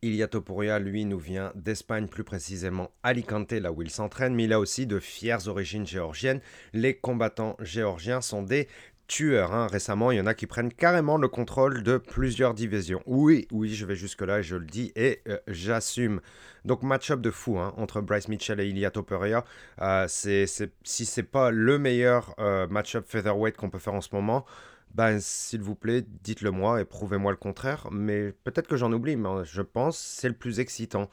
[0.06, 4.54] Ilya Topuria, lui, nous vient d'Espagne, plus précisément Alicante, là où il s'entraîne, mais il
[4.54, 6.42] a aussi de fières origines géorgiennes.
[6.74, 8.68] Les combattants géorgiens sont des
[9.08, 9.52] tueurs.
[9.52, 9.66] Hein.
[9.66, 13.02] Récemment, il y en a qui prennent carrément le contrôle de plusieurs divisions.
[13.08, 16.22] Oui, oui, je vais jusque-là et je le dis et euh, j'assume.
[16.66, 19.44] Donc, match-up de fou hein, entre Bryce Mitchell et Ilya Topuria.
[19.82, 20.46] Euh, c'est,
[20.84, 24.46] si c'est pas le meilleur euh, match-up featherweight qu'on peut faire en ce moment,
[24.94, 27.88] ben, s'il vous plaît, dites-le moi et prouvez-moi le contraire.
[27.92, 31.10] Mais peut-être que j'en oublie, mais je pense c'est le plus excitant.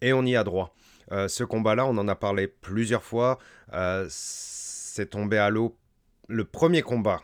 [0.00, 0.74] Et on y a droit.
[1.10, 3.38] Euh, ce combat-là, on en a parlé plusieurs fois.
[3.72, 5.76] Euh, c'est tombé à l'eau.
[6.28, 7.22] Le premier combat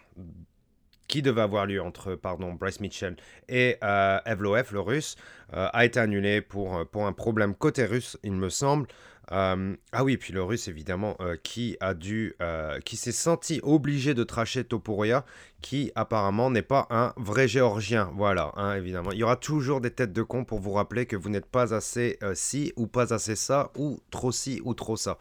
[1.07, 3.16] qui devait avoir lieu entre pardon, Bryce Mitchell
[3.49, 5.16] et euh, Evloev, le russe,
[5.53, 8.88] euh, a été annulé pour, pour un problème côté russe, il me semble.
[9.33, 13.61] Euh, ah oui, puis le russe évidemment euh, qui a dû, euh, qui s'est senti
[13.63, 15.25] obligé de tracher Topuria,
[15.63, 18.11] qui apparemment n'est pas un vrai géorgien.
[18.15, 19.13] Voilà, hein, évidemment.
[19.13, 21.75] Il y aura toujours des têtes de con pour vous rappeler que vous n'êtes pas
[21.75, 25.19] assez ci ou pas assez ça ou trop ci ou trop ça.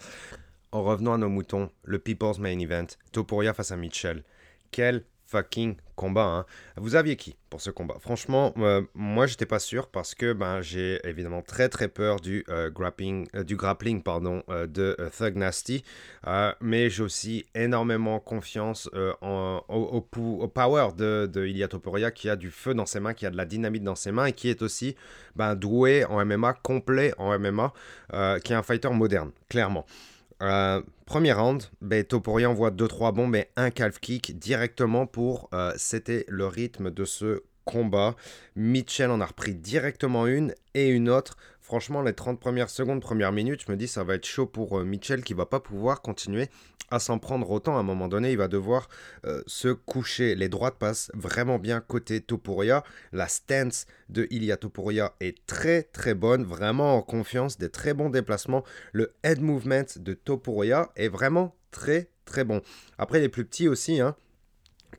[0.71, 4.23] En revenant à nos moutons, le People's Main Event, Topuria face à Mitchell.
[4.71, 6.25] Quel fucking combat.
[6.25, 6.45] Hein.
[6.77, 7.95] Vous aviez qui pour ce combat?
[7.99, 12.45] Franchement, euh, moi j'étais pas sûr parce que ben, j'ai évidemment très très peur du,
[12.49, 15.83] euh, grappling, euh, du grappling pardon, de Thug Nasty,
[16.61, 18.89] mais j'ai aussi énormément confiance
[19.21, 20.01] en, au,
[20.47, 21.67] power de, de Ilia
[22.11, 24.25] qui a du feu dans ses mains, qui a de la dynamite dans ses mains
[24.25, 24.95] et qui est aussi
[25.35, 27.73] ben, doué en MMA, complet en MMA,
[28.43, 29.85] qui est un fighter moderne, clairement.
[30.41, 35.73] Euh, premier round, ben, Topuria envoie 2-3 bombes et un calf kick directement pour euh,
[35.77, 38.15] c'était le rythme de ce combat.
[38.55, 41.37] Mitchell en a repris directement une et une autre.
[41.61, 44.79] Franchement, les 30 premières secondes, premières minutes, je me dis ça va être chaud pour
[44.79, 46.49] euh, Mitchell qui va pas pouvoir continuer
[46.91, 47.77] à s'en prendre autant.
[47.77, 48.87] À un moment donné, il va devoir
[49.25, 50.35] euh, se coucher.
[50.35, 52.83] Les droites passent vraiment bien côté Topuria.
[53.11, 58.09] La stance de Ilya Topuria est très très bonne, vraiment en confiance, des très bons
[58.09, 58.63] déplacements.
[58.91, 62.61] Le head movement de Topuria est vraiment très très bon.
[62.97, 64.15] Après, les plus petits aussi, hein,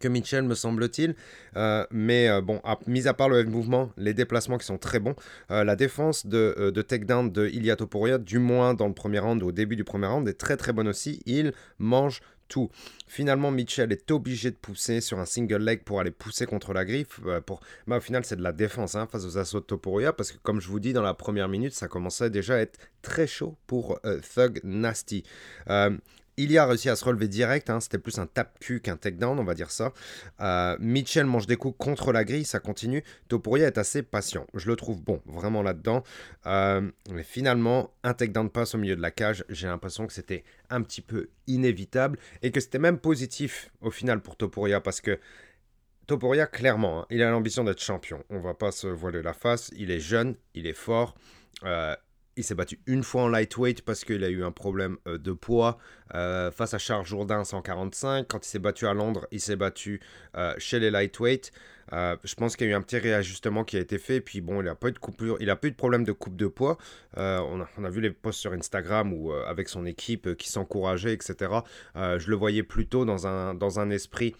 [0.01, 1.15] que Mitchell, me semble-t-il.
[1.57, 5.15] Euh, mais euh, bon, mis à part le mouvement, les déplacements qui sont très bons,
[5.51, 9.43] euh, la défense de, de takedown de Ilya Topuria, du moins dans le premier round,
[9.43, 11.23] au début du premier round, est très très bonne aussi.
[11.27, 12.71] Il mange tout.
[13.07, 16.85] Finalement, Mitchell est obligé de pousser sur un single leg pour aller pousser contre la
[16.85, 17.21] griffe.
[17.47, 17.61] pour...
[17.87, 20.39] Mais au final, c'est de la défense hein, face aux assauts de Topuria parce que,
[20.43, 23.57] comme je vous dis, dans la première minute, ça commençait déjà à être très chaud
[23.67, 23.99] pour
[24.35, 25.25] Thug Nasty.
[26.37, 27.79] Il y a réussi à se relever direct, hein.
[27.79, 29.93] c'était plus un tap-cul qu'un takedown, on va dire ça.
[30.41, 33.05] Euh, Mitchell mange des coups contre la grille, ça continue.
[33.29, 36.03] Topuria est assez patient, je le trouve bon, vraiment là-dedans.
[36.47, 40.43] Euh, mais finalement, un takedown passe au milieu de la cage, j'ai l'impression que c'était
[40.71, 45.21] un petit peu inévitable et que c'était même positif au final pour Topuria parce que
[46.07, 48.25] Topuria, clairement, hein, il a l'ambition d'être champion.
[48.29, 51.15] On va pas se voiler la face, il est jeune, il est fort.
[51.63, 51.95] Euh,
[52.37, 55.33] il s'est battu une fois en lightweight parce qu'il a eu un problème euh, de
[55.33, 55.79] poids
[56.15, 58.27] euh, face à Charles Jourdain 145.
[58.29, 60.01] Quand il s'est battu à Londres, il s'est battu
[60.37, 61.53] euh, chez les lightweight.
[61.93, 64.21] je pense qu'il y a eu un petit réajustement qui a été fait.
[64.21, 66.77] Puis bon, il n'a pas eu de coupure, il de problème de coupe de poids.
[67.17, 71.13] On a, on, a, vu les posts sur Instagram ou avec son équipe qui s'encourageait,
[71.13, 71.53] etc.
[71.95, 74.35] je le voyais plutôt dans un, dans un esprit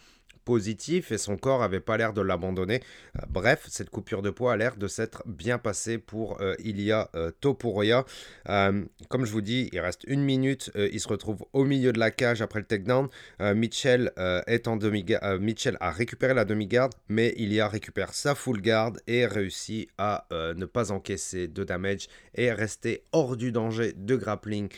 [0.45, 2.81] positif et son corps avait pas l'air de l'abandonner.
[3.17, 7.11] Euh, bref, cette coupure de poids a l'air de s'être bien passée pour euh, Ilya
[7.15, 8.05] euh, Topuria.
[8.47, 10.71] comme je vous dis, il reste une minute.
[10.75, 13.09] il se retrouve au milieu de la cage après le takedown.
[13.41, 14.13] Mitchell
[14.47, 15.05] est en demi
[15.41, 20.65] Mitchell a récupéré la demi-garde, mais Ilya récupère sa full garde et réussit à ne
[20.65, 24.69] pas encaisser de damage et rester hors du danger de grappling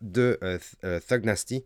[0.00, 0.38] de
[1.08, 1.64] Thug Nasty.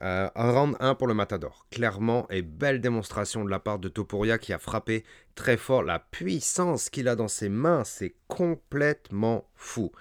[0.00, 1.66] round 1 pour le Matador.
[1.70, 5.82] Clairement et belle démonstration de la part de Topuria qui a frappé très fort.
[5.82, 9.92] La puissance qu'il a dans ses mains, c'est complètement fou.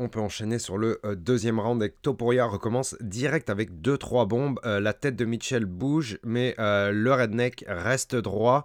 [0.00, 4.58] On peut enchaîner sur le euh, deuxième round avec Topuria recommence direct avec 2-3 bombes.
[4.64, 8.64] Euh, la tête de Mitchell bouge, mais euh, le redneck reste droit.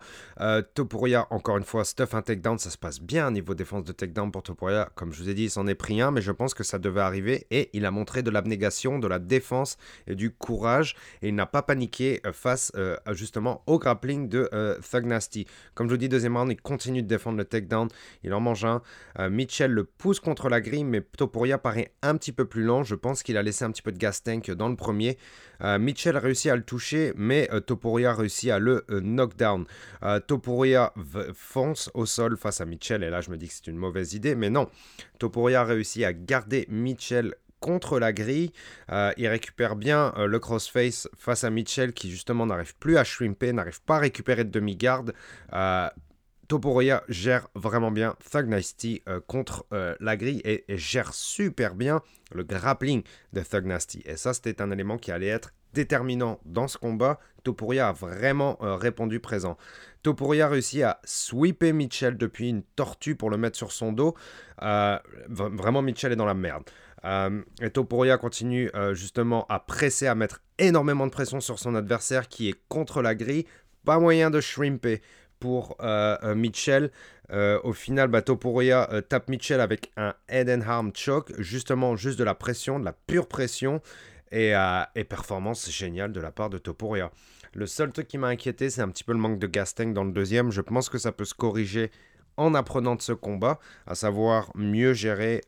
[0.73, 3.91] Topuria, encore une fois, stuff un takedown, ça se passe bien au niveau défense de
[3.91, 4.89] takedown pour Topuria.
[4.95, 6.79] Comme je vous ai dit, il s'en est pris un, mais je pense que ça
[6.79, 10.95] devait arriver et il a montré de l'abnégation, de la défense et du courage.
[11.21, 12.71] Et il n'a pas paniqué face
[13.11, 14.49] justement au grappling de
[14.89, 15.47] Thug Nasty.
[15.73, 17.89] Comme je vous dis, deuxième round, il continue de défendre le takedown.
[18.23, 18.81] Il en mange un.
[19.29, 22.83] Mitchell le pousse contre la grille, mais Topuria paraît un petit peu plus lent.
[22.83, 25.17] Je pense qu'il a laissé un petit peu de gas tank dans le premier.
[25.61, 29.01] Euh, Mitchell a réussi à le toucher, mais euh, Topuria a réussi à le euh,
[29.01, 29.65] knockdown.
[30.27, 30.93] Topuria
[31.33, 34.13] fonce au sol face à Mitchell, et là je me dis que c'est une mauvaise
[34.13, 34.69] idée, mais non.
[35.19, 38.51] Topuria a réussi à garder Mitchell contre la grille.
[39.17, 43.81] il récupère bien le crossface face à Mitchell qui justement n'arrive plus à shrimper, n'arrive
[43.81, 45.13] pas à récupérer de demi-garde.
[46.47, 52.01] Topuria gère vraiment bien Thug Nasty euh, contre euh, la grille et, gère super bien
[52.31, 53.03] le grappling
[53.33, 54.01] de Thug Nasty.
[54.05, 57.19] Et ça, c'était un élément qui allait être déterminant dans ce combat.
[57.43, 59.57] Topuria a vraiment euh, répondu présent.
[60.03, 64.15] Topuria a réussi à sweeper Mitchell depuis une tortue pour le mettre sur son dos.
[64.59, 66.63] vraiment, Mitchell est dans la merde.
[67.61, 72.49] et Topuria continue justement à presser, à mettre énormément de pression sur son adversaire qui
[72.49, 73.45] est contre la grille.
[73.83, 75.01] Pas moyen de shrimper
[75.39, 76.91] pour euh, euh, Mitchell.
[77.31, 82.19] Euh, au final, bah, Topuria tape Mitchell avec un head and arm choke, justement juste
[82.19, 83.81] de la pression, de la pure pression,
[84.31, 84.53] et,
[85.07, 87.11] performance géniale de la part de Topuria.
[87.53, 90.03] Le seul truc qui m'a inquiété, c'est un petit peu le manque de gas dans
[90.03, 90.51] le deuxième.
[90.51, 91.89] Je pense que ça peut se corriger
[92.37, 95.41] en apprenant de ce combat, à savoir mieux gérer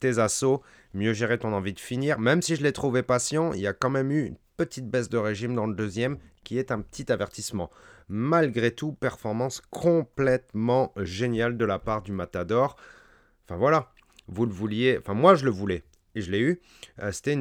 [0.00, 0.62] tes assauts,
[0.94, 2.18] mieux gérer ton envie de finir.
[2.18, 5.10] Même si je l'ai trouvé patient, il y a quand même eu une petite baisse
[5.10, 7.70] de régime dans le deuxième qui est un petit avertissement
[8.08, 12.76] malgré tout, performance complètement géniale de la part du Matador.
[13.44, 13.92] Enfin voilà,
[14.26, 16.60] vous le vouliez, enfin moi je le voulais et je l'ai eu.
[17.02, 17.36] Euh, c'était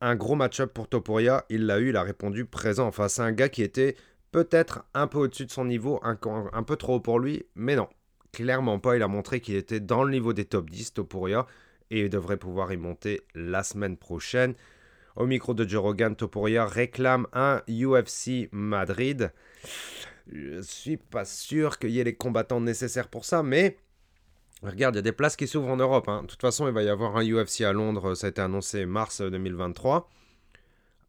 [0.00, 2.86] un gros match-up pour Topuria, il l'a eu, il a répondu présent.
[2.86, 3.96] Enfin c'est un gars qui était
[4.32, 6.18] peut-être un peu au-dessus de son niveau, un,
[6.52, 7.88] un, peu trop haut pour lui, mais non,
[8.32, 8.96] clairement pas.
[8.96, 11.46] Il a montré qu'il était dans le niveau des top 10 Topuria
[11.90, 14.54] et il devrait pouvoir y monter la semaine prochaine.
[15.20, 19.30] Au micro de Joe Rogan, Topuria réclame un UFC Madrid.
[20.32, 23.76] Je suis pas sûr qu'il y ait les combattants nécessaires pour ça, mais
[24.62, 26.08] regarde, il y a des places qui s'ouvrent en Europe.
[26.08, 26.22] Hein.
[26.22, 28.86] De toute façon, il va y avoir un UFC à Londres, ça a été annoncé
[28.86, 30.08] mars 2023.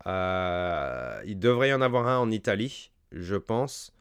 [0.08, 3.94] Euh, il devrait y en avoir un en Italie, je pense.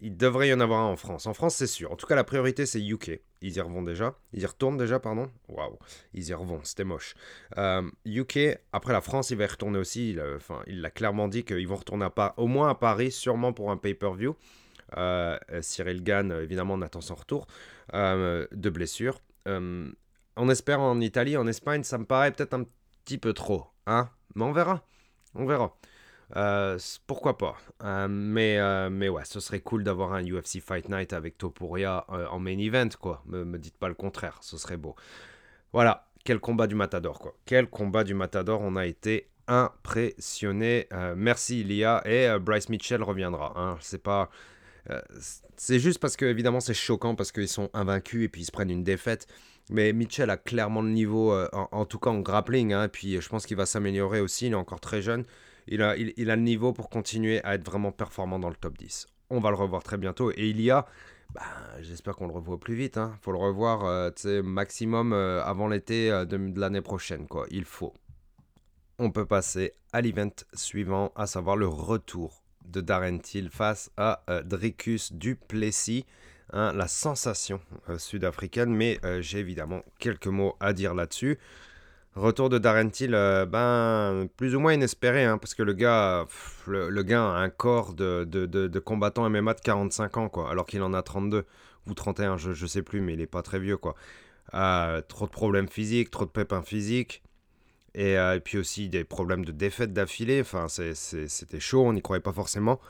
[0.00, 1.26] Il devrait y en avoir un en France.
[1.26, 1.90] En France, c'est sûr.
[1.90, 3.20] En tout cas, la priorité, c'est UK.
[3.40, 4.14] Ils y revont déjà.
[4.32, 5.30] Ils y retournent déjà, pardon.
[5.48, 5.78] Waouh.
[6.12, 6.60] Ils y revont.
[6.64, 7.14] C'était moche.
[8.04, 10.10] UK, euh, après la France, il va y retourner aussi.
[10.10, 12.06] Il, enfin, il l'a clairement dit qu'ils vont retourner
[12.36, 14.36] au moins à Paris, sûrement pour un pay-per-view.
[14.98, 17.46] Euh, Cyril Gann, évidemment, on attend son retour
[17.94, 19.20] euh, de blessure.
[19.46, 22.64] on espère en Italie, en Espagne, ça me paraît peut-être un
[23.04, 23.66] petit peu trop.
[23.86, 24.84] Hein Mais on verra.
[25.34, 25.74] On verra.
[26.34, 30.88] Euh, pourquoi pas euh, mais, euh, mais ouais, ce serait cool d'avoir un UFC Fight
[30.88, 33.22] Night avec Topuria en main event, quoi.
[33.26, 34.96] Me, me dites pas le contraire, ce serait beau.
[35.72, 37.36] Voilà, quel combat du Matador, quoi.
[37.44, 40.88] Quel combat du Matador, on a été impressionné.
[41.16, 43.52] merci Ilia et Bryce Mitchell reviendra.
[43.56, 43.78] Hein.
[43.80, 44.30] C'est pas.
[45.56, 48.52] c'est juste parce que, évidemment, c'est choquant parce qu'ils sont invaincus et puis ils se
[48.52, 49.28] prennent une défaite.
[49.70, 52.72] Mais Mitchell a clairement le niveau, en, tout cas en grappling.
[52.72, 54.46] Hein, et puis je pense qu'il va s'améliorer aussi.
[54.46, 55.24] Il est encore très jeune
[55.68, 59.06] il a, a le niveau pour continuer à être vraiment performant dans le top 10.
[59.30, 60.30] On va le revoir très bientôt.
[60.30, 60.86] Et il y a,
[61.34, 61.42] bah,
[61.80, 62.96] j'espère qu'on le revoit plus vite.
[62.96, 63.18] Il hein.
[63.22, 67.26] faut le revoir euh, maximum euh, avant l'été euh, de, l'année prochaine.
[67.50, 67.92] Il faut.
[68.98, 74.22] On peut passer à l'event suivant, à savoir le retour de Darren Till face à
[74.44, 76.06] Dricus Duplessis.
[76.52, 77.60] Hein, la sensation
[77.98, 81.38] sud-africaine, mais j'ai évidemment quelques mots à dire là-dessus.
[82.16, 86.26] Retour de Darren Till, euh, ben, plus ou moins inespéré, hein, parce que le gars,
[86.66, 90.82] le, gars a un corps de, de, combattant MMA de 45 ans, quoi, alors qu'il
[90.82, 91.44] en a 32
[91.86, 93.96] ou 31, je, je sais plus, mais il est pas très vieux, quoi.
[94.54, 97.22] Euh, trop de problèmes physiques, trop de pépins physiques,
[97.94, 102.22] et, euh, puis aussi des problèmes de défaite d'affilée, enfin, c'était chaud, on n'y croyait
[102.22, 102.80] pas forcément.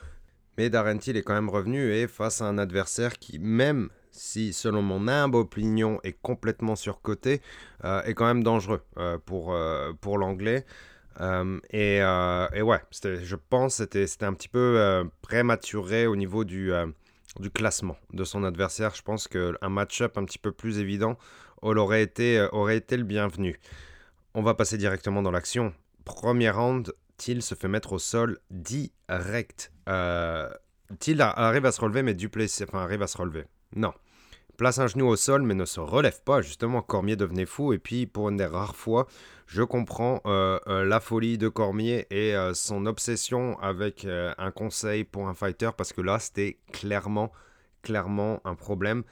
[0.57, 4.51] Mais Darren Till est quand même revenu et face à un adversaire qui, même si,
[4.51, 7.41] selon mon humble opinion, est complètement surcoté,
[7.85, 10.65] euh, est quand même dangereux euh, pour, euh, pour l'anglais.
[11.71, 16.71] Et, et, ouais, je pense que c'était un petit peu prématuré au niveau du,
[17.39, 18.93] du classement de son adversaire.
[18.93, 21.17] Je pense qu'un match-up un petit peu plus évident
[21.63, 23.59] aurait été, aurait été le bienvenu.
[24.35, 25.73] On va passer directement dans l'action.
[26.05, 29.71] Premier round, Till se fait mettre au sol direct.
[30.99, 33.45] Till arrive à se relever, mais Duplessis enfin, arrive à se relever.
[33.75, 33.91] Non
[34.57, 36.41] place un genou au sol, mais ne se relève pas.
[36.41, 37.73] Justement, Cormier devenait fou.
[37.73, 39.07] Et puis, pour une des rares fois,
[39.45, 45.03] je comprends euh, euh, la folie de Cormier et euh, son obsession avec un conseil
[45.03, 47.31] pour un fighter, parce que là, c'était clairement,
[47.81, 49.03] clairement un problème.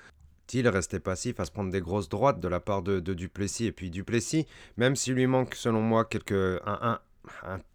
[0.54, 3.66] Il restait passif à se prendre des grosses droites de la part de, Duplessis?
[3.66, 4.46] Et puis Duplessis,
[4.78, 7.00] même s'il lui manque, selon moi, quelques, un,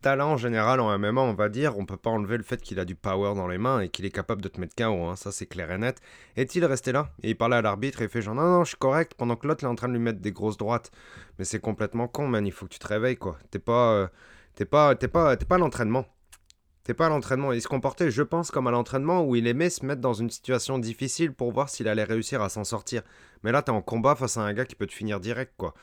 [0.03, 1.79] talent général en MMA, on va dire.
[1.79, 4.05] On peut pas enlever le fait qu'il a du power dans les mains et qu'il
[4.05, 5.05] est capable de te mettre KO.
[5.07, 5.17] Hein.
[5.17, 6.01] Ça, c'est clair et net.
[6.37, 7.11] Est-il resté là?
[7.23, 9.15] Et il parlait à l'arbitre et il fait genre non, non, je suis correct.
[9.17, 10.91] Pendant que l'autre est en train de lui mettre des grosses droites.
[11.39, 12.47] Mais c'est complètement con, man.
[12.47, 13.39] Il faut que tu te réveilles, quoi.
[13.51, 14.09] T'es pas, euh,
[14.55, 16.07] t'es pas, t'es pas, t'es pas à l'entraînement.
[16.85, 17.53] T'es pas à l'entraînement.
[17.53, 20.31] Il se comportait, je pense, comme à l'entraînement où il aimait se mettre dans une
[20.31, 23.03] situation difficile pour voir s'il allait réussir à s'en sortir.
[23.43, 25.75] Mais là, t'es en combat face à un gars qui peut te finir direct, quoi.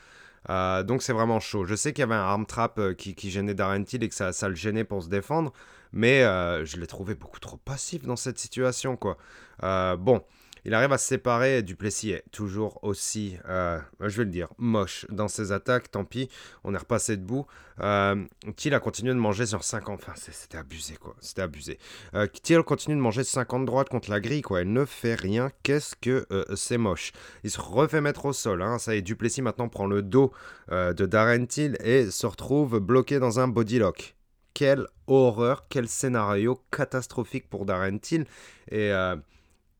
[0.50, 1.64] Euh, donc c'est vraiment chaud.
[1.64, 4.14] Je sais qu'il y avait un arm trap euh, qui, gênait Darren Till et que
[4.14, 5.52] ça, le gênait pour se défendre,
[5.92, 9.16] mais euh, je l'ai trouvé beaucoup trop passif dans cette situation, quoi.
[9.60, 10.22] bon,
[10.68, 11.62] il arrive à se séparer.
[11.62, 15.90] Duplessis est toujours aussi, euh, je vais le dire, moche dans ses attaques.
[15.90, 16.28] Tant pis,
[16.62, 17.46] on est repassé debout.
[17.80, 18.22] Euh,
[18.54, 20.00] Thiel a continué de manger sur 50.
[20.02, 21.16] Enfin, c'était abusé, quoi.
[21.20, 21.78] C'était abusé.
[22.12, 24.60] Euh, Thiel continue de manger 50 droites contre la grille, quoi.
[24.60, 25.50] Elle ne fait rien.
[25.62, 27.12] Qu'est-ce que euh, c'est moche.
[27.44, 28.60] Il se refait mettre au sol.
[28.60, 28.78] Hein.
[28.78, 30.32] Ça y est, Duplessis maintenant prend le dos
[30.70, 34.16] de Darren Till et se retrouve bloqué dans un bodylock
[34.52, 38.26] quelle horreur, quel scénario catastrophique pour Darren Till.
[38.70, 38.92] Et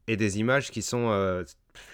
[0.08, 1.44] et des images qui sont euh,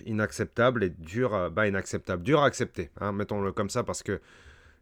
[0.06, 4.20] inacceptables et dures, bah inacceptables, dures à accepter, hein, mettons-le comme ça, parce que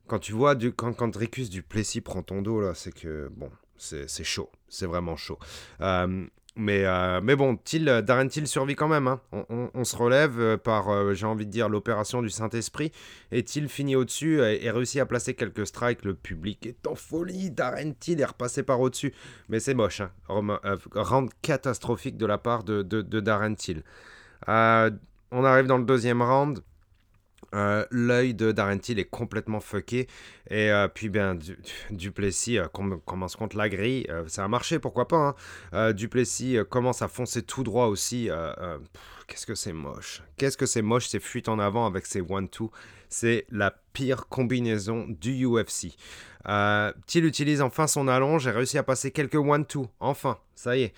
[0.07, 3.51] quand tu vois, du, quand, quand Ricus Duplessis prend ton dos, là, c'est que, bon,
[3.77, 5.39] c'est chaud, c'est vraiment chaud.
[5.81, 9.09] Euh, mais, euh, mais bon, Till, euh, Darren Till survit quand même.
[9.09, 9.21] Hein.
[9.49, 12.93] On, se relève euh, par, j'ai envie de dire, l'opération du Saint-Esprit.
[13.31, 16.05] Et Till finit au-dessus et, réussit à placer quelques strikes.
[16.05, 17.51] Le public est en folie.
[17.51, 19.15] Darren Till est repassé par au-dessus.
[19.49, 20.03] Mais c'est moche.
[20.03, 21.29] Hein.
[21.41, 23.83] Catastrophique de la part de, de, de Darren Till.
[24.47, 26.61] on arrive dans le deuxième round.
[27.55, 30.09] Euh, l'œil de Darren Till est complètement fucké.
[30.51, 31.37] Et euh, puis, bien,
[31.91, 34.07] Duplessis euh, commence contre la grille.
[34.27, 35.37] ça a marché, pourquoi pas.
[35.73, 35.93] Hein.
[35.93, 38.29] Duplessis commence à foncer tout droit aussi.
[39.27, 40.23] Qu'est-ce que c'est moche.
[40.37, 42.71] Qu'est-ce que c'est moche, ces fuites en avant avec ces one-two.
[43.09, 45.97] C'est la pire combinaison du UFC.
[47.07, 48.45] Till utilise enfin son allonge.
[48.45, 49.87] J'ai réussi à passer quelques one-two.
[50.01, 50.95] Enfin, ça y est.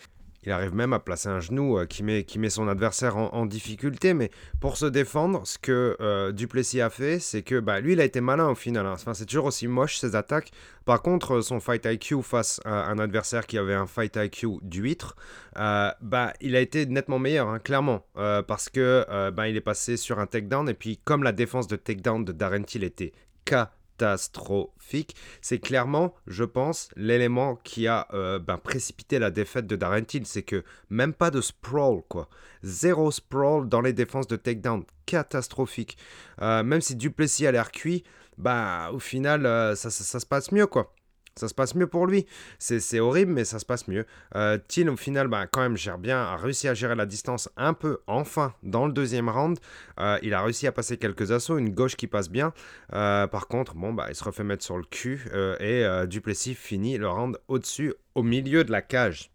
[0.46, 4.14] Il arrive même à placer un genou euh, qui, met, son adversaire en, difficulté.
[4.14, 4.30] Mais
[4.60, 8.04] pour se défendre, ce que euh, Duplessis a fait, c'est que bah, lui, il a
[8.04, 8.86] été malin au final.
[8.86, 8.96] Hein.
[9.14, 10.50] C'est toujours aussi moche ses attaques.
[10.84, 15.16] Par contre, son fight IQ face à un adversaire qui avait un fight IQ d'huître,
[15.56, 18.06] euh, bah, il a été nettement meilleur, hein, clairement.
[18.14, 20.68] parce que bah, il est passé sur un takedown.
[20.68, 23.12] Et puis, comme la défense de takedown de Darren Till était
[23.46, 23.54] K
[23.96, 25.14] catastrophique.
[25.40, 30.26] C'est clairement, je pense, l'élément qui a euh, ben, précipité la défaite de Darren Till.
[30.26, 32.28] C'est que même pas de sprawl, quoi.
[32.62, 34.84] Zéro sprawl dans les défenses de takedown.
[35.06, 35.98] Catastrophique.
[36.40, 38.04] Euh, même si Duplessis a l'air cuit,
[38.38, 40.94] bah, au final, euh, ça, se passe mieux, quoi
[41.36, 42.26] ça se passe mieux pour lui.
[42.58, 44.06] C'est horrible, mais ça se passe mieux.
[44.36, 44.58] Euh,
[44.88, 47.98] au final, bah, quand même, gère bien, a réussi à gérer la distance un peu,
[48.06, 49.58] enfin, dans le deuxième round.
[50.00, 52.52] Euh, il a réussi à passer quelques assauts, une gauche qui passe bien.
[52.92, 56.54] Euh, par contre, bon, bah, il se refait mettre sur le cul euh, et Duplessis
[56.54, 59.30] finit le round au-dessus, au milieu de la cage.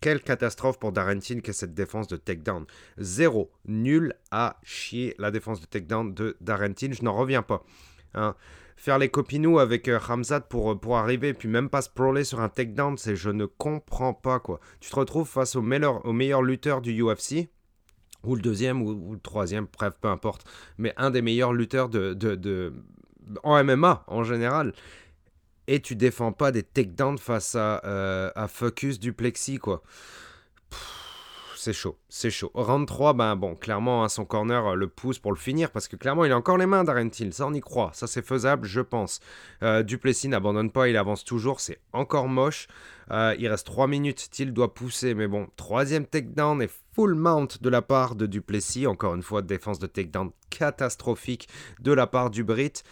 [0.00, 2.66] Quelle catastrophe pour Darrentin que cette défense de takedown.
[2.98, 3.50] Zéro.
[3.66, 6.92] Nul à chier la défense de takedown de Darrentin.
[6.92, 7.64] Je n'en reviens pas.
[8.14, 8.34] Hein
[8.76, 12.40] faire les copinous avec euh, Ramzat pour, euh, pour arriver, puis même pas sprawler sur
[12.40, 14.60] un takedown, c'est je ne comprends pas quoi.
[14.80, 17.48] Tu te retrouves face au meilleur, au meilleur lutteur du UFC,
[18.22, 20.46] ou le deuxième, ou, le troisième, bref, peu importe,
[20.78, 22.74] mais un des meilleurs lutteurs de, de,
[23.42, 24.72] en MMA en général.
[25.68, 29.82] Et tu défends pas des takedowns face à, euh, à Focus du Plexi, quoi
[31.66, 32.52] c'est chaud, c'est chaud.
[32.54, 35.88] Round 3, ben bon, clairement, hein, son corner euh, le pousse pour le finir parce
[35.88, 37.32] que clairement, il a encore les mains d'Arentil.
[37.32, 37.90] Ça, on y croit.
[37.92, 39.18] Ça, c'est faisable, je pense.
[39.64, 41.58] Euh, Duplessis n'abandonne pas, il avance toujours.
[41.58, 42.68] C'est encore moche.
[43.10, 44.28] Euh, il reste 3 minutes.
[44.30, 48.86] Till doit pousser, mais bon, troisième takedown et full mount de la part de Duplessis.
[48.86, 51.48] Encore une fois, défense de takedown catastrophique
[51.80, 52.84] de la part du Brit.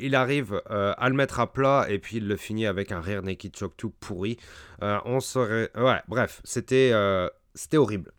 [0.00, 3.22] il arrive à le mettre à plat et puis il le finit avec un rare
[3.22, 4.36] naked choke tout pourri.
[4.82, 5.70] on serait.
[5.76, 6.92] Ouais, bref, c'était.
[7.56, 8.12] C'était horrible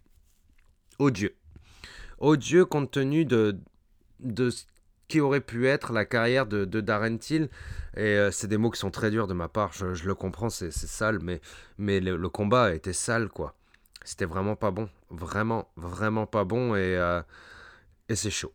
[0.99, 1.35] odieux.
[2.19, 3.59] Odieux compte tenu de,
[4.19, 4.63] ce
[5.07, 7.19] qui aurait pu être la carrière de, de Darren.
[7.29, 7.39] Et
[7.99, 10.71] euh, c'est des mots qui sont très durs de ma part, je, le comprends, c'est
[10.71, 11.39] sale, mais,
[11.77, 13.53] mais le, combat été sale, quoi.
[14.03, 14.89] C'était vraiment pas bon.
[15.11, 16.75] Vraiment, vraiment pas bon.
[16.75, 17.21] Et, euh,
[18.09, 18.53] et c'est chaud.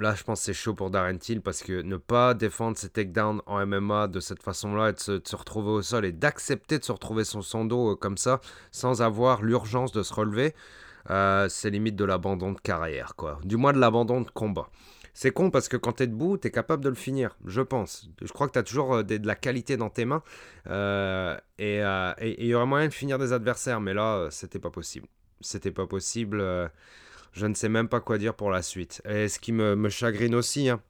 [0.00, 2.88] Là, je pense que c'est chaud pour Darren Till parce que ne pas défendre ses
[2.88, 6.84] takedowns en MMA de cette façon-là et de se, retrouver au sol et d'accepter de
[6.84, 8.40] se retrouver son dos euh, comme ça
[8.72, 10.54] sans avoir l'urgence de se relever,
[11.06, 13.38] c'est limite de l'abandon de carrière, quoi.
[13.44, 14.70] Du moins de l'abandon de combat.
[15.12, 17.60] C'est con parce que quand tu es debout, tu es capable de le finir, je
[17.60, 18.08] pense.
[18.22, 20.22] Je crois que tu as toujours de, la qualité dans tes mains.
[20.66, 21.82] et
[22.38, 25.08] il y aurait moyen de finir des adversaires, mais là, c'était pas possible.
[25.42, 26.42] C'était pas possible.
[27.32, 29.02] Je ne sais même pas quoi dire pour la suite.
[29.08, 30.80] Et ce qui me, chagrine aussi, hein,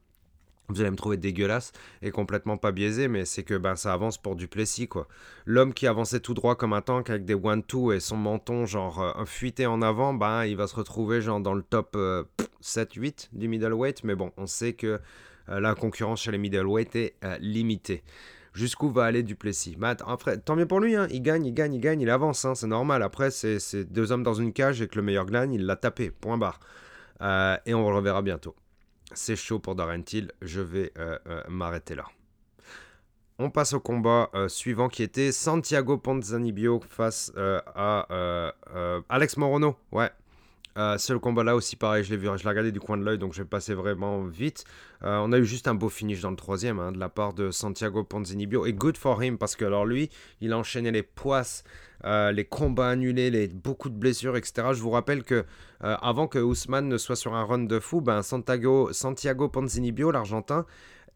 [0.69, 1.71] vous allez me trouver dégueulasse
[2.01, 5.07] et complètement pas biaisé, mais c'est que ben, ça avance pour Duplessis, quoi.
[5.45, 9.01] L'homme qui avançait tout droit comme un tank avec des one-two et son menton, genre,
[9.01, 11.97] euh, fuité en avant, ben, il va se retrouver, genre, dans le top
[12.61, 14.99] 7-8 euh, du middleweight, mais bon, on sait que
[15.49, 18.03] euh, la concurrence chez les middleweight est limitée.
[18.53, 19.75] Jusqu'où va aller Duplessis?
[19.77, 21.07] Bah, Tant mieux pour lui, hein.
[21.09, 23.01] il gagne, il gagne, il gagne, il avance, hein, c'est normal.
[23.01, 26.11] Après, c'est deux hommes dans une cage et que le meilleur gagne, il l'a tapé,
[26.11, 26.59] point barre.
[27.65, 28.55] et on le reverra bientôt
[29.13, 32.05] c'est chaud pour Darren Till, je vais euh, euh, m'arrêter là.
[33.39, 38.53] On passe au combat euh, suivant qui était Santiago Ponzanibio face à
[39.09, 39.75] Alex Morono.
[39.91, 40.11] Ouais,
[40.77, 43.17] euh, ce combat-là aussi, pareil, je l'ai vu, je l'ai regardé du coin de l'œil,
[43.17, 44.63] donc je vais passer vraiment vite.
[45.01, 47.51] on a eu juste un beau finish dans le troisième, hein, de la part de
[47.51, 48.65] Santiago Ponzanibio.
[48.65, 50.09] Et good for him, parce que alors lui,
[50.39, 51.63] il a enchaîné les poisses,
[52.03, 54.69] les combats annulés, les, beaucoup de blessures, etc.
[54.73, 55.45] Je vous rappelle que
[55.83, 60.11] euh, avant que Ousmane ne soit sur un run de fou, ben Santiago, Santiago Ponzinibio,
[60.11, 60.65] l'Argentin,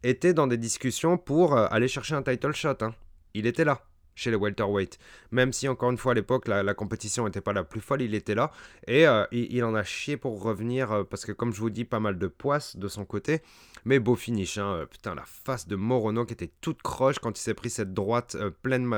[0.02, 2.76] était dans des discussions pour euh, aller chercher un title shot.
[2.80, 2.94] Hein.
[3.34, 3.82] Il était là
[4.16, 4.98] chez les welterweight.
[5.30, 8.14] Même si, encore une fois, à l'époque, la, compétition n'était pas la plus folle, il
[8.14, 8.50] était là.
[8.88, 12.00] Et euh, il, en a chié pour revenir, parce que, comme je vous dis, pas
[12.00, 13.42] mal de poisses de son côté.
[13.84, 14.84] Mais beau finish, hein.
[14.90, 18.36] putain, la face de Morono qui était toute croche quand il s'est pris cette droite
[18.62, 18.88] pleine,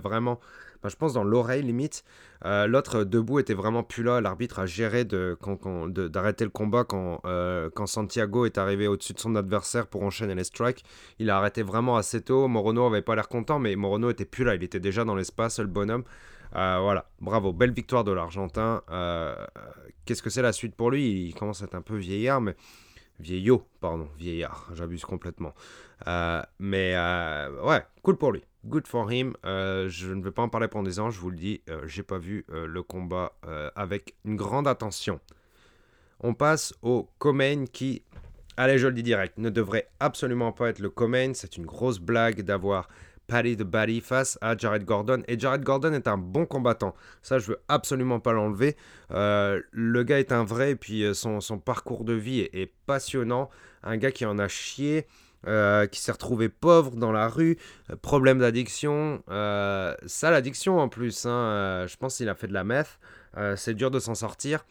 [0.00, 0.38] vraiment
[0.84, 2.04] je pense dans l'oreille limite.
[2.44, 4.20] Euh, l'autre debout était vraiment plus là.
[4.20, 9.34] L'arbitre a géré d'arrêter le combat quand, euh, quand Santiago est arrivé au-dessus de son
[9.34, 10.84] adversaire pour enchaîner les strikes.
[11.18, 12.46] Il a arrêté vraiment assez tôt.
[12.46, 14.54] Morono avait pas l'air content, mais Morono était plus là.
[14.54, 16.04] Il était déjà dans l'espace, le bonhomme.
[16.54, 18.82] Euh, voilà, bravo, belle victoire de l'Argentin.
[20.04, 21.26] Qu'est-ce que c'est la suite pour lui?
[21.26, 22.54] Il commence à être un peu vieillard, mais
[23.18, 25.54] vieillot, pardon, vieillard, j'abuse complètement.
[26.58, 26.94] mais
[27.62, 29.34] ouais, cool pour lui good for him.
[29.44, 31.86] Euh, je ne vais pas en parler pendant des ans, je vous le dis, euh,
[31.86, 33.32] j'ai pas vu euh, le combat
[33.74, 35.20] avec une grande attention.
[36.20, 38.02] On passe au Comain qui,
[38.56, 41.32] allez, je le dis direct, ne devrait absolument pas être le Comain.
[41.34, 42.88] C'est une grosse blague d'avoir
[43.26, 45.22] Paddy the Baddy face à Jared Gordon.
[45.28, 46.94] Et Jared Gordon est un bon combattant.
[47.22, 48.76] Ça, je veux absolument pas l'enlever.
[49.10, 53.48] le gars est un vrai, et puis son, son parcours de vie est, est, passionnant.
[53.82, 55.06] Un gars qui en a chié.
[55.46, 57.58] Euh, qui s'est retrouvé pauvre dans la rue,
[57.90, 62.52] euh, problème d'addiction, euh, ça l'addiction en plus, hein, je pense qu'il a fait de
[62.52, 62.98] la meth,
[63.54, 64.66] c'est dur de s'en sortir,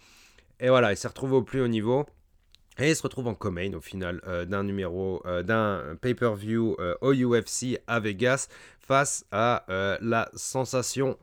[0.60, 2.06] et voilà, il s'est retrouvé au plus haut niveau,
[2.78, 8.02] et il se retrouve en comain au final d'un numéro, d'un pay-per-view au UFC à
[8.02, 9.66] Vegas, face à
[10.02, 11.18] la sensation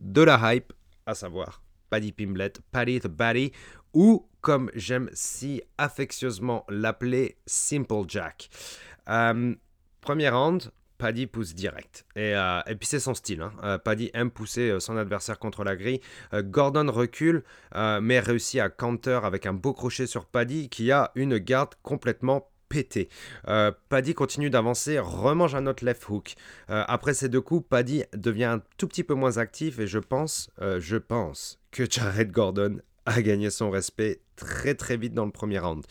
[0.00, 0.72] de la hype,
[1.04, 3.52] à savoir Paddy Pimblet, Paddy the Baddy,
[3.92, 8.50] ou comme j'aime si affectueusement l'appeler, Simple Jack.
[9.08, 9.54] Euh,
[10.00, 12.04] premier round, Paddy pousse direct.
[12.16, 13.42] Et, euh, et puis c'est son style.
[13.42, 13.52] Hein.
[13.62, 16.00] Euh, Paddy aime pousser son adversaire contre la grille.
[16.32, 21.38] Gordon recule, mais réussit à counter avec un beau crochet sur Paddy qui a une
[21.38, 23.08] garde complètement pétée.
[23.88, 26.34] Paddy continue d'avancer, remange un autre left hook.
[26.68, 30.50] après ces deux coups, Paddy devient un tout petit peu moins actif et je pense,
[30.60, 35.58] je pense que Jared Gordon a gagné son respect très très vite dans le premier
[35.58, 35.84] round.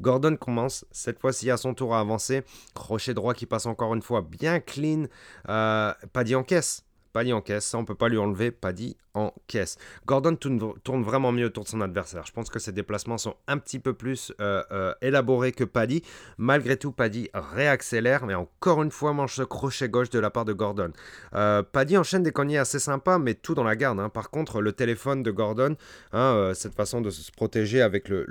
[0.00, 2.42] Gordon commence cette fois-ci à son tour à avancer.
[2.74, 5.04] Crochet droit qui passe encore une fois bien clean.
[5.48, 6.84] Euh, Paddy encaisse.
[7.12, 8.50] Paddy encaisse, ça on peut pas lui enlever.
[8.50, 9.76] Paddy en caisse.
[10.06, 12.24] Gordon tourne, vraiment mieux autour de son adversaire.
[12.26, 16.02] Je pense que ses déplacements sont un petit peu plus euh, euh, élaborés que Paddy.
[16.38, 20.44] Malgré tout, Paddy réaccélère, mais encore une fois, mange ce crochet gauche de la part
[20.44, 20.92] de Gordon.
[21.34, 23.98] Euh, Paddy enchaîne des cognets assez sympas, mais tout dans la garde.
[23.98, 24.08] Hein.
[24.08, 25.76] Par contre, le téléphone de Gordon,
[26.12, 28.26] hein, cette façon de se protéger avec le,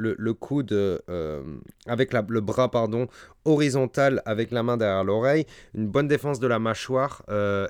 [1.87, 3.07] avec le bras pardon,
[3.49, 7.23] horizontal avec la main derrière l'oreille, une bonne défense de la mâchoire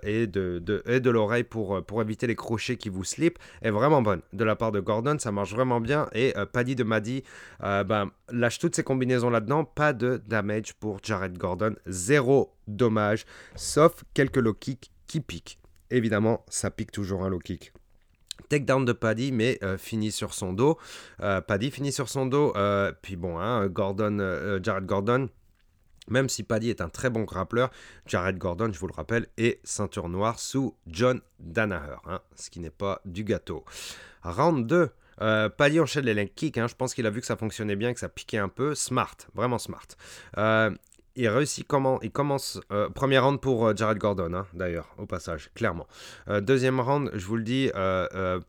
[0.04, 4.44] et de, l'oreille pour, pour éviter les crochets qui vous slip est vraiment bonne de
[4.44, 5.18] la part de Gordon.
[5.20, 6.08] Ça marche vraiment bien.
[6.14, 7.24] Et euh, Paddy de Maddy
[7.64, 9.66] euh, ben, lâche toutes ces combinaisons là-dedans.
[9.66, 11.76] Pas de damage pour Jared Gordon.
[11.86, 13.26] Zéro dommage.
[13.56, 15.60] Sauf quelques low kicks qui piquent.
[15.92, 17.74] Évidemment, ça pique toujours un low kick.
[18.48, 20.78] Takedown de Paddy, mais euh, finit sur son dos.
[21.20, 22.54] Paddy finit sur son dos.
[23.02, 25.30] puis bon, hein, Gordon, Jared Gordon
[26.10, 27.72] même si Paddy est un très bon grappleur,
[28.06, 32.60] Jared Gordon, je vous le rappelle, est ceinture noire sous John Danaher, hein, ce qui
[32.60, 33.64] n'est pas du gâteau.
[34.24, 34.90] Round 2.
[35.22, 36.58] Euh, Paddy enchaîne les leg kicks.
[36.58, 38.74] Hein, je pense qu'il a vu que ça fonctionnait bien, que ça piquait un peu.
[38.74, 39.88] Smart, vraiment smart.
[40.38, 40.72] Euh,
[41.20, 42.62] il réussit comment Il commence.
[42.72, 45.86] Euh, premier round pour euh, Jared Gordon, hein, d'ailleurs, au passage, clairement.
[46.30, 47.70] Euh, deuxième round, je vous le dis,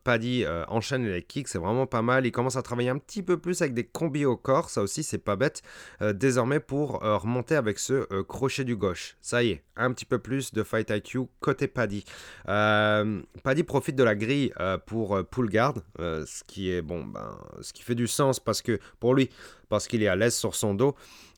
[0.03, 2.25] Paddy enchaîne les kicks, c'est vraiment pas mal.
[2.25, 5.03] Il commence à travailler un petit peu plus avec des combis au corps, ça aussi,
[5.03, 5.61] c'est pas bête.
[6.13, 9.17] désormais, pour remonter avec ce crochet du gauche.
[9.21, 12.05] Ça y est, un petit peu plus de fight IQ côté Paddy.
[12.45, 14.53] Paddy profite de la grille
[14.85, 18.79] pour pull guard, ce qui est bon, ben, ce qui fait du sens parce que
[18.99, 19.29] pour lui,
[19.71, 20.95] parce qu'il est à l'aise sur son dos.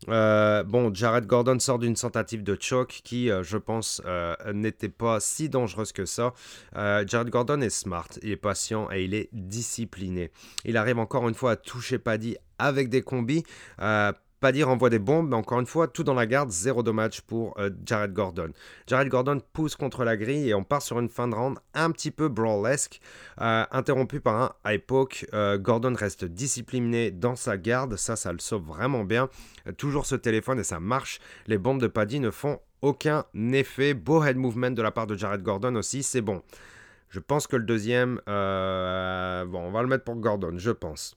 [0.09, 4.89] Euh, bon, Jared Gordon sort d'une tentative de choke qui, euh, je pense, euh, n'était
[4.89, 6.33] pas si dangereuse que ça.
[6.73, 10.31] Jared Gordon est smart, il est patient et il est discipliné.
[10.65, 13.43] Il arrive encore une fois à toucher Paddy avec des combis.
[14.43, 17.57] Paddy renvoie des bombes, mais encore une fois, tout dans la garde, zéro dommage pour
[17.59, 18.51] euh, Jared Gordon.
[18.87, 21.91] Jared Gordon pousse contre la grille et on part sur une fin de round un
[21.91, 22.99] petit peu brawlesque,
[23.39, 24.81] euh, interrompu par un high.
[25.33, 29.29] Euh, Gordon reste discipliné dans sa garde, ça, ça le sauve vraiment bien.
[29.77, 31.21] toujours ce téléphone et ça marche.
[31.47, 33.23] Les bombes de Paddy ne font aucun
[33.53, 33.93] effet.
[33.93, 36.41] Beau head movement de la part de Jared Gordon aussi, c'est bon.
[37.07, 41.15] Je pense que le deuxième, bon, on va le mettre pour Gordon, je pense.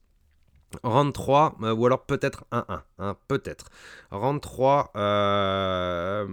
[0.83, 3.67] Round 3, euh, ou alors peut-être 1-1, hein, peut-être.
[4.11, 6.27] Round 3, euh,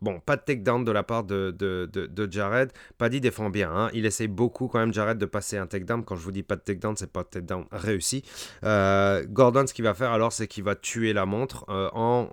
[0.00, 2.72] bon, pas de takedown de la part de, de, de, Jared.
[2.98, 3.90] Paddy défend bien, hein.
[3.92, 6.04] il essaye beaucoup quand même, Jared, de passer un takedown.
[6.04, 8.22] Quand je vous dis pas de takedown, c'est pas de takedown réussi.
[8.64, 12.28] Euh, Gordon, ce qu'il va faire alors, c'est qu'il va tuer la montre en,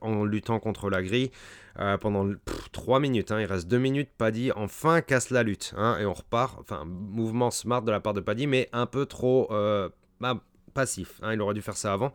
[0.00, 1.30] en, luttant contre la grille.
[2.00, 2.28] pendant
[2.72, 3.40] 3 minutes, hein.
[3.40, 7.82] il reste 2 minutes, Paddy enfin casse la lutte, et on repart, enfin, mouvement smart
[7.82, 9.48] de la part de Paddy, mais un peu trop,
[10.20, 10.40] bah,
[10.72, 11.20] passif.
[11.22, 12.12] Hein, il aurait dû faire ça avant.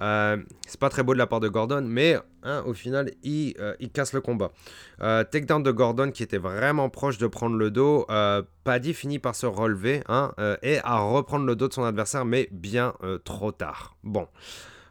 [0.00, 0.36] Euh,
[0.66, 3.74] c'est pas très beau de la part de Gordon, mais hein, au final, il, euh,
[3.80, 4.52] il, casse le combat.
[5.00, 8.06] Euh, takedown de Gordon qui était vraiment proche de prendre le dos.
[8.10, 10.32] Euh, Paddy finit par se relever hein,
[10.62, 12.94] et à reprendre le dos de son adversaire, mais bien
[13.24, 13.96] trop tard.
[14.04, 14.28] Bon,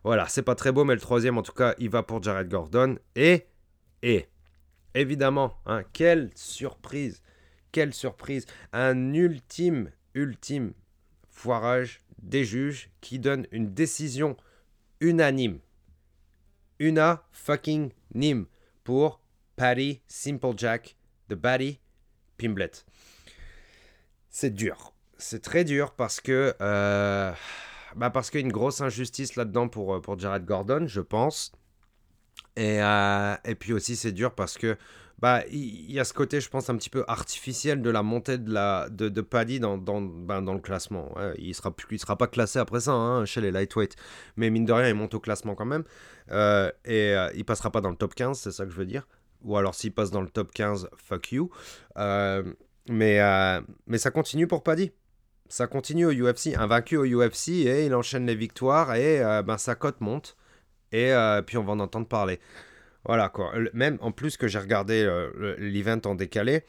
[0.04, 2.50] voilà, c'est pas très beau, mais le troisième, en tout cas, il va pour Jared
[2.50, 2.98] Gordon.
[3.16, 3.46] Et,
[4.04, 4.28] et,
[4.94, 5.54] évidemment,
[5.94, 7.22] quelle surprise,
[7.72, 8.46] quelle surprise.
[8.74, 10.74] Un ultime, ultime
[11.30, 14.38] foirage des juges qui donnent une décision
[15.00, 15.60] unanime.
[16.80, 18.46] Una fucking nim
[18.84, 19.22] pour
[19.56, 20.02] Patty
[20.58, 20.96] Jack
[21.30, 21.80] de Patty
[22.38, 22.72] Pimblet.
[24.30, 24.94] C'est dur.
[25.18, 26.56] C'est très dur parce que.
[26.62, 27.32] Euh,
[27.96, 31.52] bah parce qu'il y a une grosse injustice là-dedans pour, euh, Jared Gordon, je pense.
[32.56, 34.78] Et, euh, et puis aussi, c'est dur parce que
[35.22, 38.40] bah, il y, a ce côté, je pense, un petit peu artificiel de la montée
[38.40, 41.14] de, la, de, Paddy dans, dans, ben, dans le classement.
[41.38, 43.96] il ne sera, il sera pas classé après ça hein, chez les lightweight.
[44.36, 45.84] Mais mine de rien, il monte au classement quand même.
[46.32, 48.86] Euh, et euh, il passera pas dans le top 15, c'est ça que je veux
[48.86, 49.08] dire.
[49.44, 51.52] Ou alors s'il passe dans le top 15, fuck you.
[51.98, 52.44] Euh,
[52.90, 53.20] mais,
[53.86, 54.92] mais ça continue pour Paddy.
[55.50, 56.56] Ça continue au UFC.
[56.58, 60.36] Invaincu au UFC et il enchaîne les victoires et ben, sa cote monte.
[60.92, 61.14] Et
[61.46, 62.40] puis on va en entendre parler.
[63.06, 63.54] Voilà quoi.
[63.74, 66.64] Même en plus que j'ai regardé euh, l'event en décalé,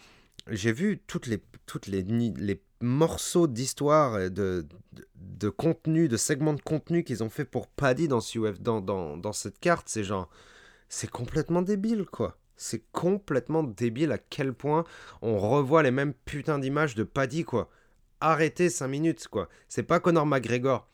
[0.51, 4.67] j'ai vu toutes les, toutes les, les morceaux d'histoire et de,
[5.15, 8.21] de, contenu, de segments de contenu qu'ils ont fait pour Paddy dans,
[8.61, 9.89] dans, dans, dans cette carte.
[9.89, 10.29] C'est genre,
[10.89, 12.39] c'est complètement débile quoi.
[12.57, 14.85] C'est complètement débile à quel point
[15.21, 17.71] on revoit les mêmes putains d'images de Paddy quoi.
[18.21, 19.49] Arrêtez 5 minutes quoi.
[19.69, 20.89] C'est pas Conor McGregor.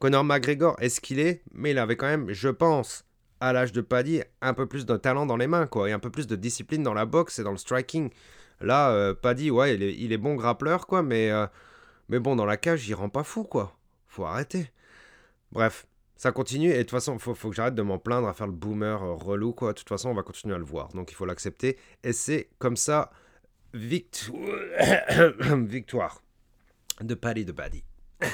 [0.00, 1.42] Conor McGregor, est-ce qu'il est?
[1.52, 3.04] Mais il avait quand même, je pense,
[3.42, 5.98] à l'âge de Paddy, un peu plus de talent dans les mains, quoi, et un
[5.98, 8.08] peu plus de discipline dans la boxe et dans le striking.
[8.60, 11.48] Là, euh, Paddy, ouais, il est, bon grappleur, quoi, mais, euh,
[12.08, 13.76] mais bon, dans la cage, il rend pas fou, quoi.
[14.06, 14.70] Faut arrêter.
[15.50, 18.32] Bref, ça continue, et de toute façon, faut, faut que j'arrête de m'en plaindre à
[18.32, 19.72] faire le boomer euh, relou, quoi.
[19.72, 22.48] De toute façon, on va continuer à le voir, donc il faut l'accepter, et c'est
[22.60, 23.10] comme ça,
[23.74, 24.30] victoire
[27.00, 27.82] de Paddy de Paddy.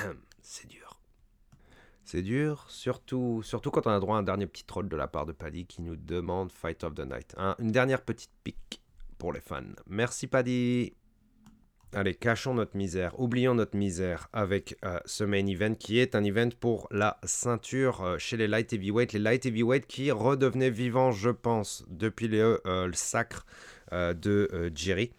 [0.42, 0.87] c'est dur.
[2.10, 5.08] C'est dur, surtout, surtout quand on a droit à un dernier petit troll de la
[5.08, 7.36] part de Paddy qui nous demande Fight of the Night.
[7.58, 8.80] une dernière petite pique
[9.18, 9.74] pour les fans.
[9.86, 10.94] Merci Paddy.
[11.92, 16.24] Allez, cachons notre misère, oublions notre misère avec euh, ce main event qui est un
[16.24, 19.12] event pour la ceinture euh, chez les light heavyweight.
[19.12, 22.58] Les light heavyweight qui redevenaient vivants, je pense, depuis le
[22.94, 23.44] sacre
[23.92, 25.12] euh, de Jerry.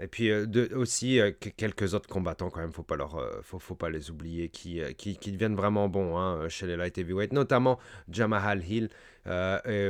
[0.00, 3.58] Et puis euh, aussi euh, quelques autres combattants quand même, faut pas leur, euh, faut,
[3.58, 7.78] faut, pas les oublier, qui, qui, deviennent vraiment bons hein, chez les light heavyweight, notamment
[8.08, 8.88] Jamal Hill,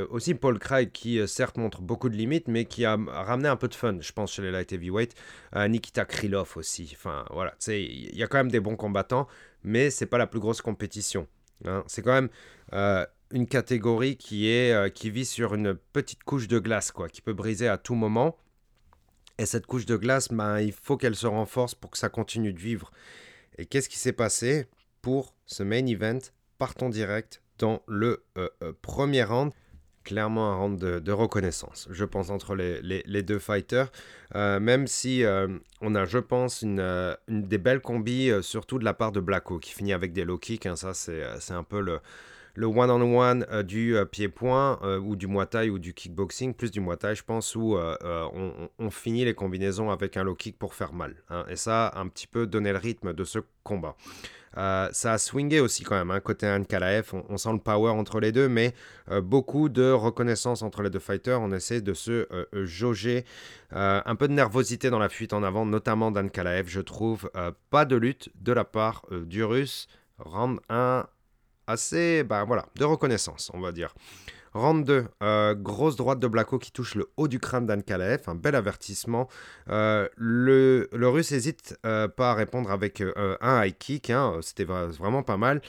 [0.09, 3.69] aussi Paul Craig qui certes montre beaucoup de limites, mais qui a ramené un peu
[3.69, 5.15] de fun, je pense, chez les light heavyweight.
[5.55, 9.27] Nikita Krylov aussi, enfin voilà, il y a quand même des bons combattants,
[9.63, 11.27] mais c'est pas la plus grosse compétition.
[11.65, 11.83] Hein.
[11.87, 12.29] C'est quand même
[13.31, 17.33] une catégorie qui est qui vit sur une petite couche de glace quoi, qui peut
[17.33, 18.37] briser à tout moment.
[19.41, 22.53] Et cette couche de glace, ben, il faut qu'elle se renforce pour que ça continue
[22.53, 22.91] de vivre.
[23.57, 24.67] Et qu'est-ce qui s'est passé
[25.01, 26.19] pour ce main event?
[26.59, 28.23] Partons direct dans le
[28.83, 29.51] premier round
[30.03, 33.91] clairement un round de, reconnaissance, je pense, entre les, deux fighters.
[34.35, 35.47] Euh, même si euh,
[35.81, 39.59] on a, je pense, une, euh, des belles combis, surtout de la part de Blacko,
[39.59, 40.65] qui finit avec des low kicks.
[40.65, 41.99] Hein, ça, c'est un peu le,
[42.55, 47.15] le one-on-one du pied-point, ou du muay thai, ou du kickboxing, plus du muay thai,
[47.15, 51.15] je pense, où on, finit les combinaisons avec un low kick pour faire mal.
[51.29, 51.45] Hein.
[51.49, 53.95] et ça, un petit peu donner le rythme de ce combat.
[54.57, 57.91] Euh, ça a swingé aussi quand même, hein, côté Ankalaev, on, on, sent le power
[57.91, 58.73] entre les deux, mais
[59.09, 61.39] euh, beaucoup de reconnaissance entre les deux fighters.
[61.39, 63.25] On essaie de se euh, jauger.
[63.71, 67.31] un peu de nervosité dans la fuite en avant, notamment d'Ankalaev, je trouve.
[67.69, 69.87] pas de lutte de la part du Russe.
[70.17, 71.07] Rendre un
[71.67, 73.93] assez, bah voilà, de reconnaissance, on va dire.
[74.53, 78.35] Round 2, euh, grosse droite de Blacko qui touche le haut du crâne d'Ankalaev, un
[78.35, 79.29] bel avertissement.
[79.69, 83.01] Euh, le, russe hésite euh, pas à répondre avec
[83.41, 85.61] un high kick, hein, c'était vraiment pas mal.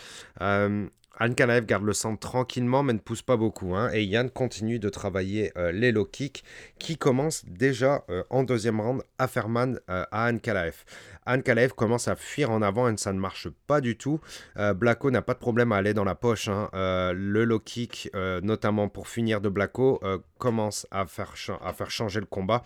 [1.20, 3.74] Ankalaev garde le centre tranquillement mais ne pousse pas beaucoup.
[3.74, 6.42] Hein, et Yann continue de travailler les low kicks
[6.78, 10.84] qui commencent déjà en deuxième round à faire man à Ankalaev.
[11.26, 14.20] Ankalaev commence à fuir en avant et ça ne marche pas du tout.
[14.56, 16.48] Euh, Blacko n'a pas de problème à aller dans la poche.
[16.48, 16.68] Hein.
[16.74, 20.00] Euh, le low kick, euh, notamment pour finir de Blacko,
[20.38, 22.62] commence à faire, changer le combat.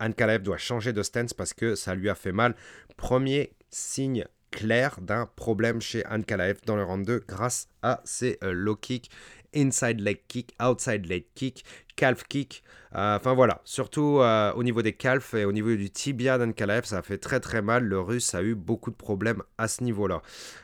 [0.00, 2.54] Ankalaev doit changer de stance parce que ça lui a fait mal.
[2.96, 4.24] Premier signe
[4.56, 9.10] clair d'un problème chez Ankalaev dans le round 2 grâce à ses low kicks
[9.54, 12.62] inside leg kick, outside leg kick, calf kick.
[12.94, 16.84] Euh, enfin voilà, surtout euh, au niveau des calfs et au niveau du tibia d'Ankalaev,
[16.84, 17.84] ça a fait très très mal.
[17.84, 20.22] Le russe a eu beaucoup de problèmes à ce niveau-là.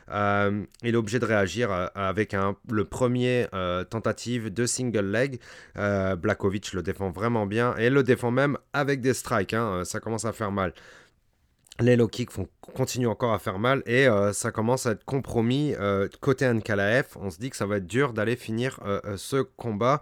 [0.09, 3.47] Euh, il est obligé de réagir avec un, le premier
[3.89, 5.39] tentative de single leg.
[5.75, 9.53] Blakovic le défend vraiment bien et le défend même avec des strikes.
[9.53, 9.83] Hein.
[9.85, 10.73] ça commence à faire mal
[11.79, 15.03] les low kicks font, continuent encore à faire mal et euh, ça commence à être
[15.03, 17.07] compromis euh, côté Ankalaev.
[17.15, 20.01] On se dit que ça va être dur d'aller finir euh, ce combat.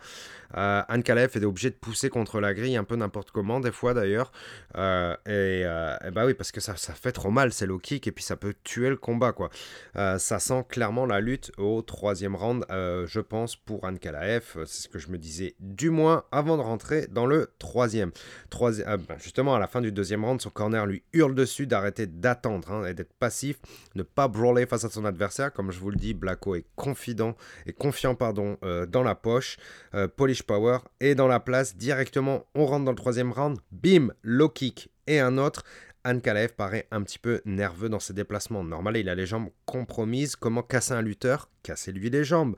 [0.53, 4.34] Ankalaev est obligé de pousser contre la grille un peu n'importe comment, des fois d'ailleurs.
[4.76, 5.64] et,
[6.12, 8.36] bah oui, parce que ça, ça, fait trop mal ces low kicks et puis ça
[8.36, 9.49] peut tuer le combat quoi.
[9.95, 14.66] ça sent clairement la lutte au troisième round, je pense, pour Ankalaev.
[14.66, 18.12] C'est ce que je me disais du moins avant de rentrer dans le troisième.
[18.51, 22.51] bah, justement, à la fin du deuxième round, son corner lui hurle dessus d'arrêter d'attendre
[22.88, 23.58] et d'être passif,
[23.95, 25.54] ne pas brawler face à son adversaire.
[25.54, 27.36] Comme je vous le dis, Blacko est confident
[27.66, 29.58] et confiant pardon, euh, dans la poche.
[29.93, 32.45] Euh, Polish Power est dans la place directement.
[32.56, 33.60] On rentre dans le troisième round.
[33.72, 35.64] Bim, low kick et un autre.
[36.04, 38.64] Ankalaev paraît un petit peu nerveux dans ses déplacements.
[38.64, 40.36] Normal, il a les jambes compromises.
[40.36, 41.49] Comment casser un lutteur?
[41.64, 42.56] Casser-lui les jambes.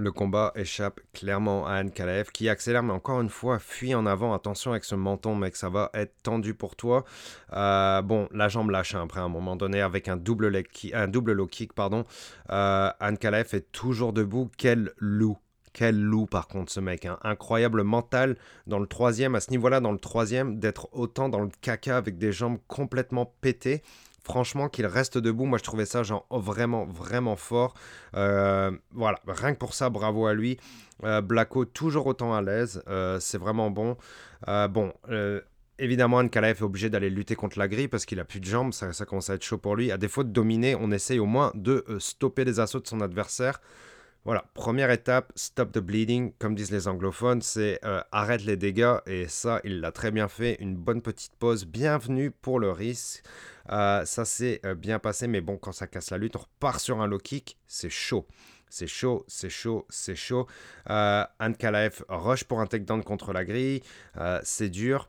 [0.00, 4.06] Le combat échappe clairement à Anne Kalev qui accélère, mais encore une fois, fuit en
[4.06, 4.32] avant.
[4.32, 7.04] Attention avec ce menton, mec, ça va être tendu pour toi.
[7.52, 11.72] Euh, bon, la jambe lâche hein, après un moment donné avec un double, low kick.
[11.72, 12.04] Pardon.
[12.50, 14.52] Euh, Anne Kalev est toujours debout.
[14.56, 15.36] Quel loup!
[15.72, 17.18] Quel loup par contre ce mec, hein.
[17.22, 18.36] incroyable mental
[18.68, 22.18] dans le troisième, à ce niveau-là dans le troisième, d'être autant dans le caca avec
[22.18, 23.82] des jambes complètement pétées
[24.28, 27.72] franchement, qu'il reste debout, moi je trouvais ça genre vraiment, vraiment fort.
[28.14, 30.58] Euh, voilà, rien que pour ça, bravo à lui.
[31.04, 33.96] Euh, Blacko, toujours autant à l'aise, euh, c'est vraiment bon.
[34.46, 34.92] bon,
[35.78, 38.74] évidemment, Ankalaev est obligé d'aller lutter contre la grille parce qu'il a plus de jambes,
[38.74, 39.90] ça, ça, commence à être chaud pour lui.
[39.90, 43.60] À défaut de dominer, on essaye au moins de stopper les assauts de son adversaire.
[44.24, 47.80] Voilà, première étape, stop the bleeding, comme disent les anglophones, c'est
[48.12, 50.56] arrête les dégâts, et ça, il l'a très bien fait.
[50.60, 53.22] Une bonne petite pause, bienvenue pour le risque.
[53.70, 56.80] Euh, ça s'est euh, bien passé, mais bon, quand ça casse la lutte, on repart
[56.80, 58.26] sur un low kick, c'est chaud.
[58.70, 60.46] C'est chaud, c'est chaud, c'est chaud.
[60.90, 63.82] Euh, Ankalaev rush pour un takedown contre la grille.
[64.18, 65.08] Euh, c'est dur.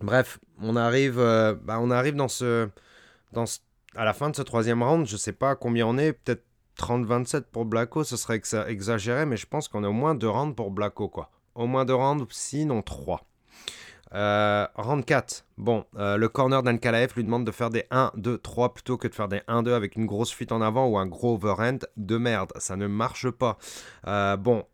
[0.00, 2.68] Bref, on arrive, bah, on arrive dans ce,
[3.32, 3.44] dans
[3.94, 5.06] à la fin de ce troisième round.
[5.06, 6.44] Je sais pas combien on est, peut-être
[6.78, 8.04] 30-27 pour Blacko.
[8.04, 11.08] Ce serait exagéré, mais je pense qu'on est au moins deux rounds pour Blacko.
[11.08, 11.30] Quoi.
[11.54, 13.22] Au moins deux rounds, sinon trois.
[14.14, 15.44] Euh, round 4.
[15.58, 19.08] Bon, euh, le corner d'Ankalaev lui demande de faire des 1, 2, 3 plutôt que
[19.08, 21.78] de faire des 1, 2 avec une grosse fuite en avant ou un gros overhand
[21.96, 22.52] de merde.
[22.58, 23.58] Ça ne marche pas.
[24.06, 24.64] Euh, bon,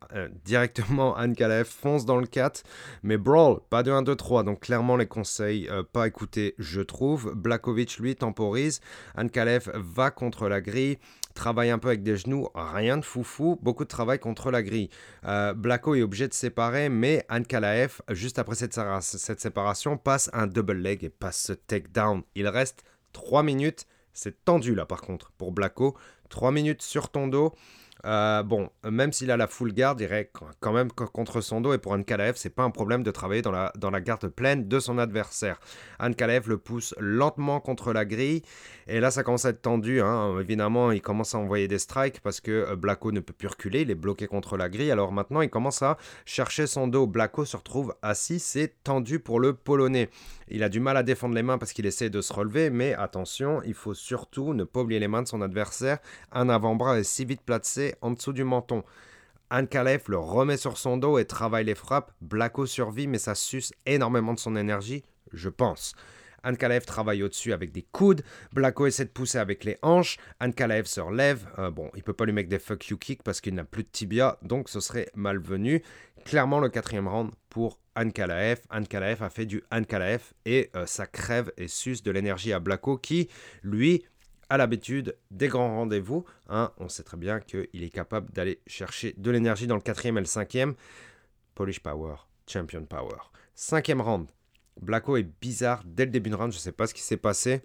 [0.45, 2.63] directement, Ankalaev fonce dans le 4.
[3.03, 4.43] Mais Brawl, pas de 1, 2, 3.
[4.43, 7.33] Donc clairement, les conseils pas écoutés, je trouve.
[7.35, 8.81] Blakovic, lui, temporise.
[9.17, 10.99] Ankalaev va contre la grille
[11.33, 14.91] travaille un peu avec des genoux, rien de foufou, beaucoup de travail contre la grille.
[15.24, 20.47] Euh, Blacko est obligé de séparer, mais Ankalaev, juste après cette, cette séparation, passe un
[20.47, 22.22] double leg et passe ce takedown.
[22.35, 23.87] Il reste 3 minutes.
[24.14, 25.97] C'est tendu là par contre pour Blacko.
[26.28, 27.55] 3 minutes sur ton dos.
[28.05, 30.31] Euh, bon, même s'il a la full garde, il irait
[30.61, 31.73] quand même contre son dos.
[31.73, 34.99] Et pour Ankalaev, c'est pas un problème de travailler dans la, garde pleine de son
[34.99, 35.61] adversaire.
[36.01, 38.43] Ankalaev le pousse lentement contre la grille.
[38.89, 40.01] Et là, ça commence à être tendu.
[40.01, 40.39] Hein.
[40.41, 43.83] Évidemment, il commence à envoyer des strikes parce que euh, Blacko ne peut plus reculer.
[43.83, 44.91] Il est bloqué contre la grille.
[44.91, 47.07] Alors maintenant, il commence à chercher son dos.
[47.07, 48.41] Blacko se retrouve assis.
[48.41, 50.11] C'est tendu pour le Polonais.
[50.49, 52.71] Il a du mal à défendre les mains parce qu'il essaie de se relever.
[52.71, 55.99] Mais attention, il faut surtout ne pas oublier les mains de son adversaire.
[56.33, 58.82] Un avant-bras est si vite placé en dessous du menton.
[59.51, 62.12] Ankalev le remet sur son dos et travaille les frappes.
[62.20, 65.95] Blacko survit, mais ça suce énormément de son énergie, je pense.
[66.45, 68.22] Ankalev travaille au-dessus avec des coudes.
[68.53, 70.16] Blacko essaie de pousser avec les hanches.
[70.40, 71.47] Ankalev se relève.
[71.59, 73.84] Euh, bon, il peut pas lui mettre des fuck you kicks parce qu'il n'a plus
[73.84, 75.82] de tibia, donc ce serait malvenu.
[76.24, 78.61] Clairement, le quatrième round pour Ankalaev.
[78.70, 82.97] Ankalaev a fait du Ankalaev et euh, ça crève et suce de l'énergie à Blacko
[82.97, 83.28] qui,
[83.62, 84.05] lui,
[84.53, 86.27] à l'habitude des grands rendez-vous.
[86.51, 90.19] Hein, on sait très bien qu'il est capable d'aller chercher de l'énergie dans le quatrième
[90.19, 90.75] et le cinquième.
[91.55, 93.17] Polish Power, Champion Power.
[93.55, 94.29] Cinquième round.
[94.79, 97.17] Blacko est bizarre dès le début de round, je ne sais pas ce qui s'est
[97.17, 97.63] passé.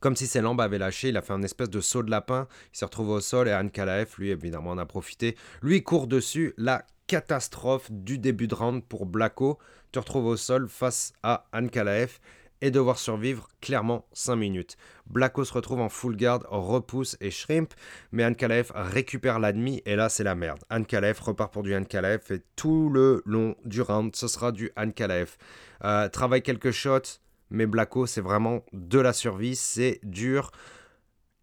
[0.00, 2.48] Comme si ses lampes avaient lâché, il a fait un espèce de saut de lapin,
[2.74, 5.36] il s'est retrouvé au sol et Anne Kalaev, lui, évidemment, en a profité.
[5.62, 9.60] Lui, court dessus, la catastrophe du début de round pour Blacko.
[9.92, 12.18] Tu retrouves au sol face à Anne Kalaev
[12.62, 14.76] et devoir survivre clairement 5 minutes.
[15.06, 17.74] Blacko se retrouve en full guard, repousse et shrimp,
[18.12, 20.60] mais Ankalaev récupère l'admi et là c'est la merde.
[20.70, 25.36] Ankalaev repart pour du Ankalaev et tout le long du round ce sera du Ankalaev.
[25.84, 27.18] Euh, travaille quelques shots,
[27.50, 30.52] mais Blacko c'est vraiment de la survie, c'est dur.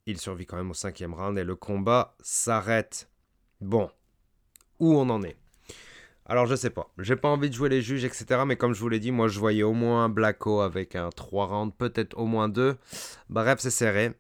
[0.06, 3.10] Il survit quand même au cinquième round et le combat s'arrête.
[3.60, 3.92] Bon,
[4.80, 5.36] où on en est?
[6.30, 8.42] Alors je sais pas, j'ai pas envie de jouer les juges, etc.
[8.46, 11.48] Mais comme je vous l'ai dit, moi je voyais au moins Blacko avec un 3
[11.48, 12.78] rounds, peut-être au moins 2.
[13.30, 14.14] Bref, c'est serré.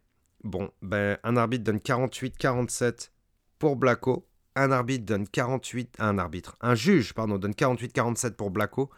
[0.43, 3.11] Bon, ben un arbitre donne 48-47
[3.59, 4.25] pour Blacko.
[4.55, 5.97] Un arbitre donne 48...
[5.99, 8.89] Un arbitre, un juge, pardon, donne 48-47 pour Blacko.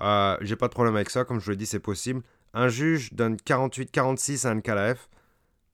[0.00, 2.22] Euh, j'ai pas de problème avec ça, comme je vous l'ai dit, c'est possible.
[2.54, 4.98] Un juge donne 48-46 à Ankalaev.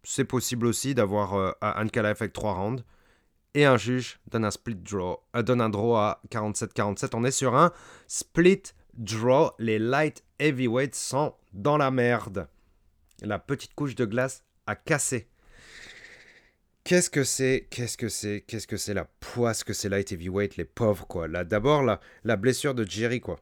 [0.02, 2.84] C'est possible aussi d'avoir euh, Ankalaev avec 3 rounds
[3.54, 7.10] et un juge donne un split draw, euh, donne un draw à 47-47.
[7.14, 7.72] On est sur un
[8.06, 8.62] split
[8.94, 9.52] draw.
[9.58, 12.48] Les light heavyweights sont dans la merde.
[13.22, 15.28] La petite couche de glace a cassé.
[16.82, 20.56] Qu'est-ce que c'est Qu'est-ce que c'est Qu'est-ce que c'est la poisse que c'est light heavyweight,
[20.56, 21.28] les pauvres quoi.
[21.28, 23.38] Là d'abord la, la blessure de Jerry quoi.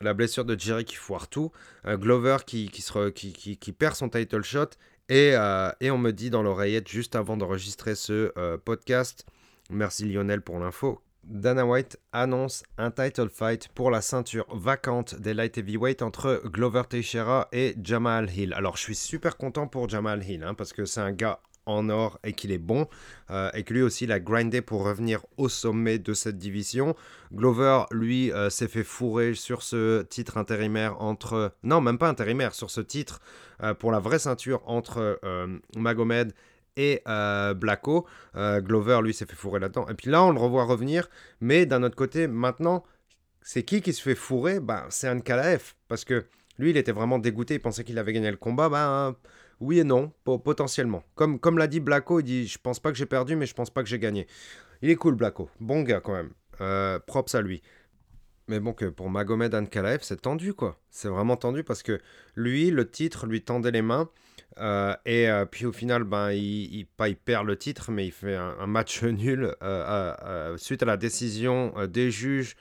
[0.00, 1.52] La blessure de Jerry qui foire tout,
[1.84, 4.70] un Glover qui, qui, perd son title shot
[5.08, 9.24] et, euh, et on me dit dans l'oreillette juste avant d'enregistrer ce euh, podcast
[9.72, 11.00] Merci Lionel pour l'info.
[11.24, 16.82] Dana White annonce un title fight pour la ceinture vacante des light heavyweight entre Glover
[16.88, 18.52] Teixeira et Jamal Hill.
[18.52, 21.88] Alors je suis super content pour Jamal Hill hein, parce que c'est un gars en
[21.88, 22.86] or et qu'il est bon
[23.30, 26.94] euh, et que lui aussi il a grindé pour revenir au sommet de cette division.
[27.32, 32.54] Glover lui euh, s'est fait fourrer sur ce titre intérimaire entre non même pas intérimaire
[32.54, 33.20] sur ce titre
[33.62, 35.18] euh, pour la vraie ceinture entre
[35.76, 36.34] Magomed
[36.76, 38.06] et euh, Blacko.
[38.36, 39.86] Euh, Glover, lui, s'est fait fourrer là-dedans.
[39.88, 41.08] Et puis là, on le revoit revenir.
[41.40, 42.84] Mais d'un autre côté, maintenant,
[43.42, 44.60] c'est qui qui se fait fourrer?
[44.60, 45.74] Ben, C'est Ankalaev.
[45.88, 46.26] Parce que
[46.58, 47.54] lui, il était vraiment dégoûté.
[47.54, 48.68] Il pensait qu'il avait gagné le combat.
[48.68, 49.16] Ben,
[49.60, 51.04] oui et non, potentiellement.
[51.14, 53.54] Comme, comme l'a dit Blacko, il dit Je pense pas que j'ai perdu, mais je
[53.54, 54.26] pense pas que j'ai gagné.
[54.82, 55.48] Il est cool, Blacko.
[55.60, 56.30] Bon gars, quand même.
[56.60, 57.62] Euh, props à lui.
[58.48, 60.80] Mais bon, que pour Magomed Ankalaev, c'est tendu, quoi.
[60.90, 62.00] C'est vraiment tendu parce que
[62.34, 64.10] lui, le titre lui tendait les mains.
[64.58, 68.12] Euh, et euh, puis au final, ben, il, pas, il perd le titre, mais il
[68.12, 72.56] fait un, match nul euh, suite à la décision des juges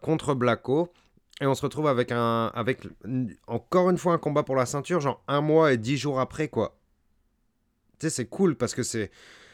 [0.00, 0.92] contre Blacko.
[1.42, 2.86] Et on se retrouve avec, un, avec
[3.46, 6.48] encore une fois un combat pour la ceinture, genre un mois et dix jours après,
[6.48, 6.76] quoi.
[7.98, 9.10] Tu sais, c'est cool parce que c'est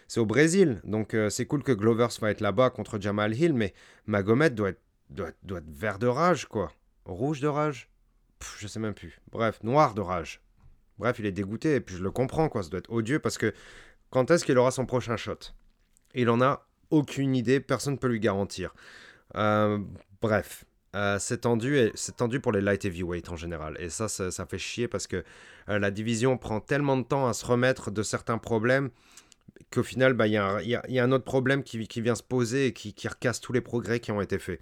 [0.08, 0.80] c'est au Brésil.
[0.84, 3.72] Donc c'est cool que Glover va être là-bas contre Jamal Hill, mais
[4.06, 6.72] Magomed doit être, doit, doit vert de rage, quoi.
[7.04, 7.88] Rouge de rage
[8.58, 9.20] Je sais même plus.
[9.30, 10.40] Bref, noir de rage.
[10.99, 12.62] Bref, il est dégoûté et puis je le comprends, quoi.
[12.62, 13.53] Ça doit être odieux parce que
[14.11, 15.38] quand est-ce qu'il aura son prochain shot?
[16.14, 18.74] Il en a aucune idée, personne ne peut lui garantir.
[19.34, 19.78] Euh,
[20.22, 23.76] bref, euh, c'est tendu, tendu pour les light heavyweight en général.
[23.80, 25.24] Et ça, ça, fait chier parce que
[25.68, 28.90] euh, la division prend tellement de temps à se remettre de certains problèmes
[29.72, 33.09] qu'au final, bah, il y, a un autre problème qui, vient se poser et qui,
[33.09, 34.61] recasse tous les progrès qui ont été faits.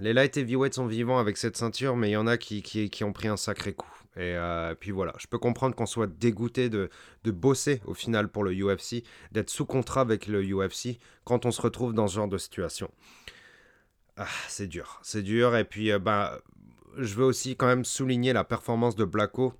[0.00, 3.12] Les light heavyweight sont vivants avec cette ceinture, mais il y en a qui ont
[3.12, 4.03] pris un sacré coup.
[4.16, 6.88] Et euh, puis voilà, je peux comprendre qu'on soit dégoûté de,
[7.24, 9.02] bosser au final pour le UFC,
[9.32, 12.90] d'être sous contrat avec le UFC quand on se retrouve dans ce genre de situation.
[14.16, 15.56] Ah, c'est dur, c'est dur.
[15.56, 16.38] Et puis, euh, bah,
[16.96, 19.54] je veux aussi quand même souligner la performance de Blacko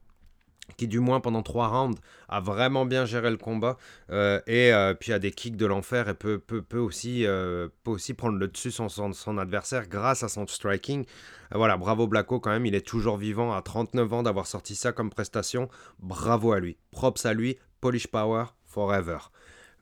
[0.76, 3.76] qui du moins pendant trois rounds a vraiment bien géré le combat
[4.10, 7.68] euh, et euh, puis a des kicks de l'enfer et peut, peut, peut aussi, euh,
[7.84, 11.04] peut aussi prendre le dessus son, son, adversaire grâce à son striking.
[11.52, 14.92] voilà, bravo Blacko quand même, il est toujours vivant à 39 ans d'avoir sorti ça
[14.92, 15.68] comme prestation.
[15.98, 19.18] Bravo à lui, props à lui, Polish Power forever.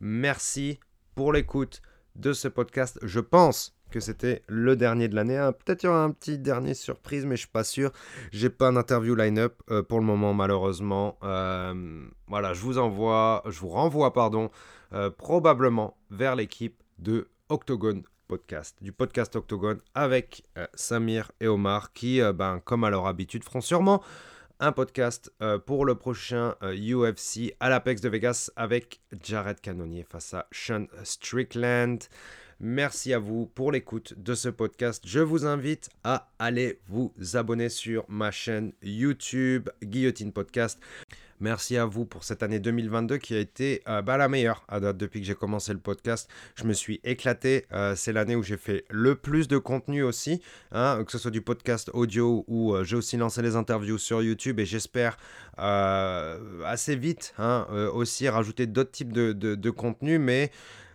[0.01, 0.81] Merci
[1.15, 1.83] pour l'écoute
[2.17, 2.99] de ce podcast.
[3.03, 5.37] Je pense que c'était le dernier de l'année.
[5.37, 7.93] Ah, peut-être y aura un petit dernier surprise, mais je suis pas sûr.
[8.33, 11.19] J'ai pas d'interview line-up euh, pour le moment, malheureusement.
[11.23, 14.51] Euh, voilà, je vous envoie, je vous renvoie, pardon,
[14.93, 22.21] euh, probablement vers l'équipe de Octogone Podcast, du podcast Octogone avec Samir et Omar, qui,
[22.35, 24.03] ben, comme à leur habitude, feront sûrement
[24.59, 25.31] un podcast
[25.67, 31.99] pour le prochain UFC à l'Apex de Vegas avec Jared Cannonier face à Sean Strickland.
[32.65, 35.03] Merci à vous pour l'écoute de ce podcast.
[35.05, 40.79] Je vous invite à aller vous abonner sur ma chaîne YouTube Guillotine Podcast.
[41.41, 44.79] Merci à vous pour cette année 2022 qui a été euh, bah, la meilleure à
[44.79, 46.31] date depuis que j'ai commencé le podcast.
[46.55, 47.67] Je me suis éclaté.
[47.73, 50.41] Euh, c'est l'année où j'ai fait le plus de contenu aussi,
[50.71, 54.23] hein, que ce soit du podcast audio ou euh, j'ai aussi lancé les interviews sur
[54.23, 55.17] YouTube et j'espère
[55.59, 60.21] assez vite hein, aussi rajouter d'autres types de, de, de contenu.
[60.21, 60.53] Mais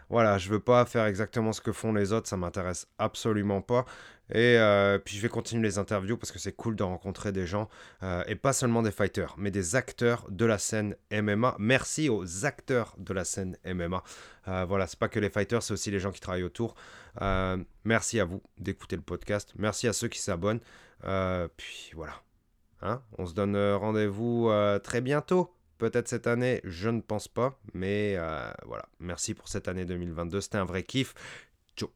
[0.10, 3.86] voilà, je veux pas faire exactement ce que font les autres, ça m'intéresse absolument pas.
[4.30, 7.48] Et euh, puis je vais continuer les interviews parce que c'est cool de rencontrer des
[7.48, 7.70] gens,
[8.04, 11.56] euh, et pas seulement des fighters, mais des acteurs de la scène MMA.
[11.60, 14.04] Merci aux acteurs de la scène MMA.
[14.48, 16.76] Euh, voilà, c'est pas que les fighters, c'est aussi les gens qui travaillent autour.
[17.84, 19.54] merci à vous d'écouter le podcast.
[19.58, 20.62] Merci à ceux qui s'abonnent.
[21.58, 22.14] puis voilà.
[22.82, 24.52] Hein On se donne rendez-vous
[24.84, 27.60] très bientôt Peut-être cette année, je ne pense pas.
[27.74, 30.42] Mais euh, voilà, merci pour cette année 2022.
[30.42, 31.14] C'était un vrai kiff.
[31.76, 31.90] Ciao.